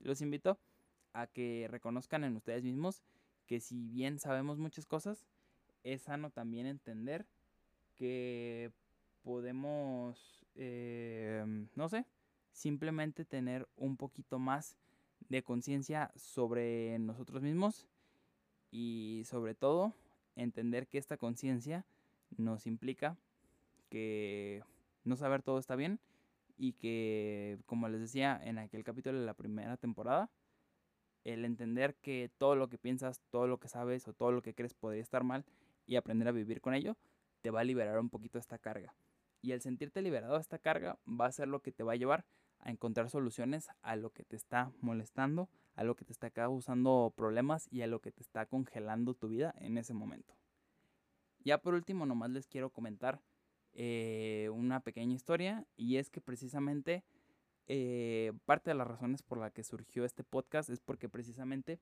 los 0.00 0.20
invito 0.20 0.58
a 1.12 1.26
que 1.26 1.66
reconozcan 1.70 2.24
en 2.24 2.36
ustedes 2.36 2.64
mismos 2.64 3.02
que 3.46 3.60
si 3.60 3.88
bien 3.88 4.18
sabemos 4.18 4.58
muchas 4.58 4.86
cosas, 4.86 5.26
es 5.82 6.02
sano 6.02 6.30
también 6.30 6.66
entender 6.66 7.26
que 7.94 8.72
podemos, 9.22 10.43
eh, 10.56 11.44
no 11.74 11.88
sé, 11.88 12.06
simplemente 12.52 13.24
tener 13.24 13.68
un 13.76 13.96
poquito 13.96 14.38
más 14.38 14.76
de 15.28 15.42
conciencia 15.42 16.12
sobre 16.16 16.98
nosotros 16.98 17.42
mismos 17.42 17.86
y 18.70 19.22
sobre 19.26 19.54
todo 19.54 19.94
entender 20.36 20.86
que 20.86 20.98
esta 20.98 21.16
conciencia 21.16 21.84
nos 22.36 22.66
implica 22.66 23.16
que 23.88 24.62
no 25.04 25.16
saber 25.16 25.42
todo 25.42 25.58
está 25.58 25.76
bien 25.76 26.00
y 26.56 26.72
que, 26.74 27.58
como 27.66 27.88
les 27.88 28.00
decía 28.00 28.40
en 28.42 28.58
aquel 28.58 28.84
capítulo 28.84 29.18
de 29.18 29.26
la 29.26 29.34
primera 29.34 29.76
temporada, 29.76 30.30
el 31.24 31.44
entender 31.44 31.94
que 31.96 32.30
todo 32.38 32.54
lo 32.54 32.68
que 32.68 32.78
piensas, 32.78 33.20
todo 33.30 33.46
lo 33.46 33.58
que 33.58 33.68
sabes 33.68 34.06
o 34.08 34.12
todo 34.12 34.30
lo 34.30 34.42
que 34.42 34.54
crees 34.54 34.74
podría 34.74 35.02
estar 35.02 35.24
mal 35.24 35.44
y 35.86 35.96
aprender 35.96 36.28
a 36.28 36.32
vivir 36.32 36.60
con 36.60 36.74
ello, 36.74 36.96
te 37.40 37.50
va 37.50 37.60
a 37.60 37.64
liberar 37.64 37.98
un 37.98 38.10
poquito 38.10 38.38
esta 38.38 38.58
carga. 38.58 38.94
Y 39.44 39.52
el 39.52 39.60
sentirte 39.60 40.00
liberado 40.00 40.36
de 40.36 40.40
esta 40.40 40.58
carga 40.58 40.98
va 41.06 41.26
a 41.26 41.32
ser 41.32 41.48
lo 41.48 41.60
que 41.60 41.70
te 41.70 41.82
va 41.82 41.92
a 41.92 41.96
llevar 41.96 42.24
a 42.60 42.70
encontrar 42.70 43.10
soluciones 43.10 43.68
a 43.82 43.94
lo 43.94 44.08
que 44.08 44.24
te 44.24 44.36
está 44.36 44.72
molestando, 44.80 45.50
a 45.74 45.84
lo 45.84 45.96
que 45.96 46.06
te 46.06 46.12
está 46.12 46.30
causando 46.30 47.12
problemas 47.14 47.68
y 47.70 47.82
a 47.82 47.86
lo 47.86 48.00
que 48.00 48.10
te 48.10 48.22
está 48.22 48.46
congelando 48.46 49.12
tu 49.12 49.28
vida 49.28 49.54
en 49.58 49.76
ese 49.76 49.92
momento. 49.92 50.34
Ya 51.40 51.58
por 51.58 51.74
último, 51.74 52.06
nomás 52.06 52.30
les 52.30 52.46
quiero 52.46 52.70
comentar 52.70 53.20
eh, 53.74 54.48
una 54.50 54.80
pequeña 54.80 55.12
historia 55.12 55.66
y 55.76 55.98
es 55.98 56.08
que 56.08 56.22
precisamente 56.22 57.04
eh, 57.66 58.32
parte 58.46 58.70
de 58.70 58.76
las 58.76 58.88
razones 58.88 59.22
por 59.22 59.36
la 59.36 59.50
que 59.50 59.62
surgió 59.62 60.06
este 60.06 60.24
podcast 60.24 60.70
es 60.70 60.80
porque 60.80 61.10
precisamente 61.10 61.80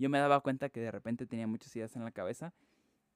yo 0.00 0.10
me 0.10 0.18
daba 0.18 0.40
cuenta 0.40 0.68
que 0.68 0.80
de 0.80 0.90
repente 0.90 1.26
tenía 1.26 1.46
muchas 1.46 1.76
ideas 1.76 1.94
en 1.94 2.02
la 2.02 2.10
cabeza 2.10 2.52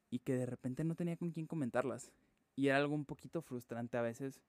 y 0.09 0.21
que 0.21 0.35
de 0.35 0.47
repente 0.47 0.85
no 0.85 0.95
tenía 0.95 1.17
con 1.17 1.33
quién 1.33 1.49
comentarlas. 1.49 2.13
Y 2.59 2.67
era 2.67 2.79
algo 2.79 2.97
un 2.97 3.05
poquito 3.05 3.41
frustrante 3.41 3.99
a 3.99 4.03
veces 4.03 4.41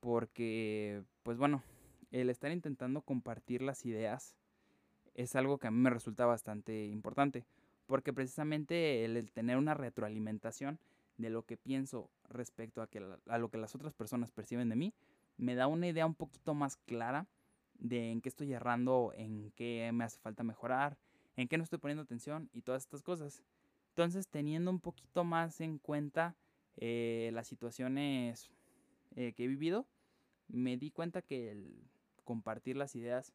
porque, 0.00 1.02
pues 1.22 1.38
bueno, 1.38 1.62
el 2.10 2.28
estar 2.28 2.52
intentando 2.52 3.00
compartir 3.00 3.62
las 3.62 3.86
ideas 3.86 4.36
es 5.14 5.34
algo 5.34 5.56
que 5.56 5.66
a 5.66 5.70
mí 5.70 5.78
me 5.78 5.88
resulta 5.88 6.26
bastante 6.26 6.84
importante. 6.88 7.46
Porque 7.86 8.12
precisamente 8.12 9.06
el, 9.06 9.32
tener 9.32 9.56
una 9.56 9.72
retroalimentación 9.72 10.78
de 11.16 11.30
lo 11.30 11.46
que 11.46 11.56
pienso 11.56 12.10
respecto 12.28 12.82
a, 12.82 12.86
que, 12.86 13.02
a 13.26 13.38
lo 13.38 13.48
que 13.48 13.56
las 13.56 13.74
otras 13.74 13.94
personas 13.94 14.30
perciben 14.30 14.68
de 14.68 14.76
mí, 14.76 14.92
me 15.38 15.54
da 15.54 15.68
una 15.68 15.88
idea 15.88 16.04
un 16.04 16.14
poquito 16.14 16.52
más 16.52 16.76
clara 16.76 17.26
de 17.78 18.10
en 18.10 18.20
qué 18.20 18.28
estoy 18.28 18.52
errando, 18.52 19.10
en 19.16 19.52
qué 19.56 19.90
me 19.94 20.04
hace 20.04 20.20
falta 20.20 20.42
mejorar, 20.42 20.98
en 21.36 21.48
qué 21.48 21.56
no 21.56 21.64
estoy 21.64 21.78
poniendo 21.78 22.02
atención 22.02 22.50
y 22.52 22.60
todas 22.60 22.82
estas 22.82 23.02
cosas. 23.02 23.42
Entonces, 23.92 24.28
teniendo 24.28 24.70
un 24.70 24.80
poquito 24.80 25.24
más 25.24 25.62
en 25.62 25.78
cuenta 25.78 26.36
eh, 26.76 27.30
las 27.32 27.46
situaciones 27.46 28.50
eh, 29.16 29.32
que 29.32 29.44
he 29.44 29.48
vivido, 29.48 29.86
me 30.48 30.76
di 30.76 30.90
cuenta 30.90 31.22
que 31.22 31.50
el 31.50 31.82
compartir 32.24 32.76
las 32.76 32.94
ideas, 32.94 33.32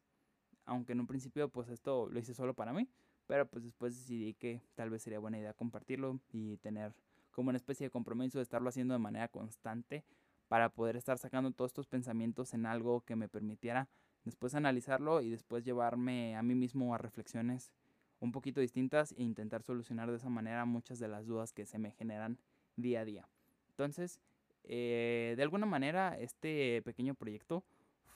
aunque 0.64 0.92
en 0.92 1.00
un 1.00 1.06
principio 1.06 1.48
pues 1.48 1.68
esto 1.68 2.08
lo 2.08 2.18
hice 2.18 2.34
solo 2.34 2.54
para 2.54 2.72
mí, 2.72 2.88
pero 3.26 3.46
pues 3.46 3.64
después 3.64 3.96
decidí 3.96 4.34
que 4.34 4.62
tal 4.74 4.90
vez 4.90 5.02
sería 5.02 5.18
buena 5.18 5.38
idea 5.38 5.52
compartirlo 5.52 6.20
y 6.32 6.56
tener 6.58 6.94
como 7.30 7.50
una 7.50 7.58
especie 7.58 7.86
de 7.86 7.90
compromiso 7.90 8.38
de 8.38 8.42
estarlo 8.42 8.68
haciendo 8.68 8.94
de 8.94 8.98
manera 8.98 9.28
constante 9.28 10.04
para 10.48 10.70
poder 10.70 10.96
estar 10.96 11.18
sacando 11.18 11.52
todos 11.52 11.70
estos 11.70 11.86
pensamientos 11.86 12.54
en 12.54 12.66
algo 12.66 13.02
que 13.02 13.16
me 13.16 13.28
permitiera 13.28 13.88
después 14.24 14.54
analizarlo 14.54 15.20
y 15.20 15.30
después 15.30 15.64
llevarme 15.64 16.36
a 16.36 16.42
mí 16.42 16.54
mismo 16.54 16.94
a 16.94 16.98
reflexiones 16.98 17.72
un 18.20 18.32
poquito 18.32 18.60
distintas 18.60 19.12
e 19.12 19.22
intentar 19.22 19.62
solucionar 19.62 20.10
de 20.10 20.16
esa 20.16 20.28
manera 20.28 20.64
muchas 20.64 20.98
de 20.98 21.08
las 21.08 21.26
dudas 21.26 21.52
que 21.52 21.66
se 21.66 21.78
me 21.78 21.92
generan 21.92 22.38
día 22.80 23.00
a 23.00 23.04
día. 23.04 23.28
Entonces, 23.70 24.20
eh, 24.64 25.34
de 25.36 25.42
alguna 25.42 25.66
manera, 25.66 26.18
este 26.18 26.82
pequeño 26.82 27.14
proyecto 27.14 27.64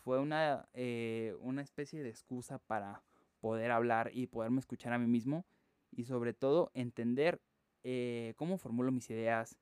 fue 0.03 0.19
una, 0.19 0.69
eh, 0.75 1.37
una 1.41 1.63
especie 1.63 2.03
de 2.03 2.09
excusa 2.09 2.59
para 2.59 3.03
poder 3.41 3.71
hablar 3.71 4.11
y 4.13 4.27
poderme 4.27 4.61
escuchar 4.61 4.93
a 4.93 4.99
mí 4.99 5.07
mismo 5.07 5.45
y 5.91 6.05
sobre 6.05 6.33
todo 6.33 6.71
entender 6.75 7.41
eh, 7.85 8.35
cómo 8.37 8.59
formulo 8.59 8.93
mis 8.93 9.11
ideas, 9.11 9.59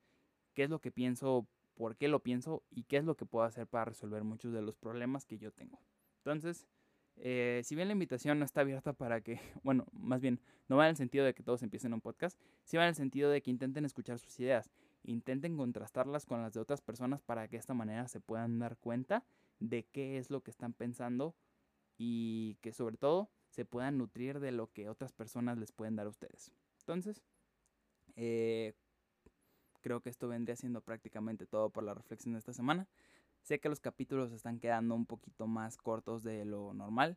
qué 0.54 0.64
es 0.64 0.70
lo 0.70 0.80
que 0.80 0.90
pienso, 0.90 1.46
por 1.74 1.96
qué 1.96 2.08
lo 2.08 2.22
pienso 2.22 2.62
y 2.70 2.84
qué 2.84 2.98
es 2.98 3.04
lo 3.04 3.16
que 3.16 3.24
puedo 3.24 3.44
hacer 3.44 3.66
para 3.66 3.86
resolver 3.86 4.22
muchos 4.22 4.52
de 4.52 4.62
los 4.62 4.76
problemas 4.76 5.24
que 5.24 5.38
yo 5.38 5.50
tengo. 5.50 5.80
Entonces, 6.18 6.66
eh, 7.16 7.60
si 7.64 7.74
bien 7.74 7.88
la 7.88 7.92
invitación 7.92 8.38
no 8.38 8.44
está 8.44 8.60
abierta 8.62 8.92
para 8.92 9.20
que, 9.20 9.40
bueno, 9.62 9.86
más 9.92 10.20
bien, 10.20 10.40
no 10.68 10.76
va 10.76 10.86
en 10.86 10.90
el 10.90 10.96
sentido 10.96 11.24
de 11.24 11.34
que 11.34 11.42
todos 11.42 11.62
empiecen 11.62 11.92
un 11.92 12.00
podcast, 12.00 12.38
sí 12.64 12.76
va 12.76 12.84
en 12.84 12.90
el 12.90 12.94
sentido 12.94 13.30
de 13.30 13.42
que 13.42 13.50
intenten 13.50 13.84
escuchar 13.84 14.18
sus 14.18 14.38
ideas, 14.40 14.70
intenten 15.02 15.56
contrastarlas 15.56 16.26
con 16.26 16.42
las 16.42 16.52
de 16.52 16.60
otras 16.60 16.80
personas 16.80 17.22
para 17.22 17.48
que 17.48 17.56
de 17.56 17.60
esta 17.60 17.74
manera 17.74 18.08
se 18.08 18.20
puedan 18.20 18.58
dar 18.58 18.76
cuenta 18.76 19.24
de 19.58 19.84
qué 19.84 20.18
es 20.18 20.30
lo 20.30 20.42
que 20.42 20.50
están 20.50 20.72
pensando 20.72 21.34
y 21.98 22.56
que 22.60 22.72
sobre 22.72 22.96
todo 22.96 23.30
se 23.50 23.64
puedan 23.64 23.98
nutrir 23.98 24.40
de 24.40 24.52
lo 24.52 24.72
que 24.72 24.88
otras 24.88 25.12
personas 25.12 25.58
les 25.58 25.72
pueden 25.72 25.96
dar 25.96 26.06
a 26.06 26.10
ustedes. 26.10 26.52
Entonces, 26.78 27.22
eh, 28.16 28.74
creo 29.80 30.00
que 30.00 30.10
esto 30.10 30.28
vendría 30.28 30.56
siendo 30.56 30.80
prácticamente 30.80 31.46
todo 31.46 31.70
por 31.70 31.84
la 31.84 31.94
reflexión 31.94 32.34
de 32.34 32.38
esta 32.38 32.52
semana. 32.52 32.86
Sé 33.42 33.58
que 33.58 33.68
los 33.68 33.80
capítulos 33.80 34.32
están 34.32 34.60
quedando 34.60 34.94
un 34.94 35.06
poquito 35.06 35.46
más 35.46 35.76
cortos 35.76 36.22
de 36.22 36.44
lo 36.44 36.74
normal, 36.74 37.16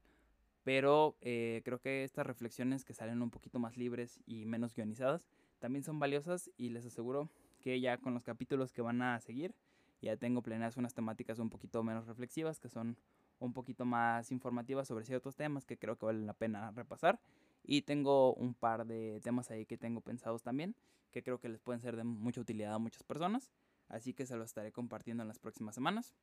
pero 0.63 1.17
eh, 1.21 1.61
creo 1.65 1.79
que 1.79 2.03
estas 2.03 2.25
reflexiones 2.25 2.85
que 2.85 2.93
salen 2.93 3.21
un 3.21 3.29
poquito 3.29 3.59
más 3.59 3.77
libres 3.77 4.21
y 4.25 4.45
menos 4.45 4.73
guionizadas 4.73 5.25
también 5.59 5.83
son 5.83 5.99
valiosas 5.99 6.49
y 6.57 6.69
les 6.69 6.85
aseguro 6.85 7.29
que 7.63 7.79
ya 7.79 7.97
con 7.97 8.13
los 8.13 8.23
capítulos 8.23 8.71
que 8.71 8.81
van 8.81 9.01
a 9.01 9.19
seguir 9.19 9.55
ya 10.03 10.17
tengo 10.17 10.41
planeadas 10.41 10.75
unas 10.75 10.93
temáticas 10.93 11.39
un 11.39 11.49
poquito 11.49 11.81
menos 11.81 12.05
reflexivas 12.07 12.59
que 12.59 12.67
son 12.67 12.97
un 13.39 13.53
poquito 13.53 13.85
más 13.85 14.31
informativa 14.31 14.83
sobre 14.85 15.05
ciertos 15.05 15.35
temas 15.35 15.65
que 15.65 15.77
creo 15.77 15.97
que 15.97 16.05
valen 16.05 16.27
la 16.27 16.33
pena 16.33 16.71
repasar. 16.71 17.19
Y 17.63 17.83
tengo 17.83 18.33
un 18.33 18.53
par 18.53 18.85
de 18.85 19.21
temas 19.23 19.49
ahí 19.49 19.65
que 19.65 19.77
tengo 19.77 20.01
pensados 20.01 20.43
también, 20.43 20.75
que 21.11 21.23
creo 21.23 21.39
que 21.39 21.49
les 21.49 21.61
pueden 21.61 21.81
ser 21.81 21.95
de 21.95 22.03
mucha 22.03 22.41
utilidad 22.41 22.73
a 22.73 22.79
muchas 22.79 23.03
personas. 23.03 23.49
Así 23.87 24.13
que 24.13 24.25
se 24.25 24.35
los 24.35 24.47
estaré 24.47 24.71
compartiendo 24.71 25.23
en 25.23 25.29
las 25.29 25.39
próximas 25.39 25.75
semanas. 25.75 26.13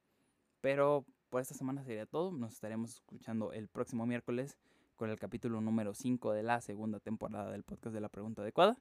Pero 0.61 1.07
por 1.31 1.41
esta 1.41 1.55
semana 1.55 1.83
sería 1.83 2.05
todo. 2.05 2.33
Nos 2.33 2.53
estaremos 2.53 2.91
escuchando 2.91 3.53
el 3.53 3.69
próximo 3.69 4.05
miércoles 4.05 4.59
con 4.97 5.09
el 5.09 5.19
capítulo 5.19 5.61
número 5.63 5.95
5 5.95 6.33
de 6.33 6.43
la 6.43 6.61
segunda 6.61 7.01
temporada 7.01 7.51
del 7.51 7.63
podcast 7.63 7.95
de 7.95 8.01
la 8.01 8.11
pregunta 8.11 8.43
adecuada. 8.43 8.77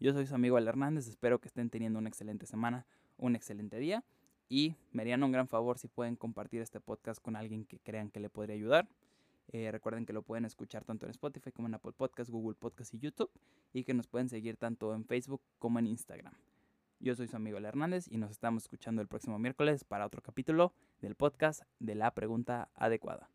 Yo 0.00 0.12
soy 0.12 0.26
su 0.26 0.34
amigo 0.34 0.56
Al 0.56 0.68
Hernández. 0.68 1.08
Espero 1.08 1.40
que 1.40 1.48
estén 1.48 1.70
teniendo 1.70 1.98
una 1.98 2.08
excelente 2.08 2.46
semana, 2.46 2.86
un 3.16 3.36
excelente 3.36 3.78
día 3.78 4.04
y 4.48 4.76
me 4.92 5.02
harían 5.02 5.22
un 5.22 5.32
gran 5.32 5.48
favor 5.48 5.78
si 5.78 5.88
pueden 5.88 6.16
compartir 6.16 6.60
este 6.60 6.80
podcast 6.80 7.20
con 7.22 7.36
alguien 7.36 7.64
que 7.64 7.78
crean 7.78 8.10
que 8.10 8.20
le 8.20 8.28
podría 8.28 8.56
ayudar. 8.56 8.88
Eh, 9.52 9.70
recuerden 9.70 10.06
que 10.06 10.12
lo 10.12 10.22
pueden 10.22 10.44
escuchar 10.44 10.84
tanto 10.84 11.06
en 11.06 11.10
Spotify 11.10 11.52
como 11.52 11.68
en 11.68 11.74
Apple 11.74 11.92
Podcast, 11.92 12.30
Google 12.30 12.56
Podcast 12.56 12.94
y 12.94 12.98
YouTube. 12.98 13.30
Y 13.72 13.84
que 13.84 13.94
nos 13.94 14.06
pueden 14.06 14.28
seguir 14.28 14.56
tanto 14.56 14.94
en 14.94 15.04
Facebook 15.04 15.42
como 15.58 15.78
en 15.78 15.86
Instagram. 15.86 16.34
Yo 17.00 17.14
soy 17.14 17.28
su 17.28 17.36
amigo 17.36 17.58
El 17.58 17.64
Hernández 17.64 18.06
y 18.10 18.16
nos 18.16 18.30
estamos 18.30 18.64
escuchando 18.64 19.02
el 19.02 19.08
próximo 19.08 19.38
miércoles 19.38 19.84
para 19.84 20.06
otro 20.06 20.22
capítulo 20.22 20.72
del 21.00 21.14
podcast 21.14 21.62
de 21.78 21.94
la 21.94 22.14
pregunta 22.14 22.70
adecuada. 22.74 23.33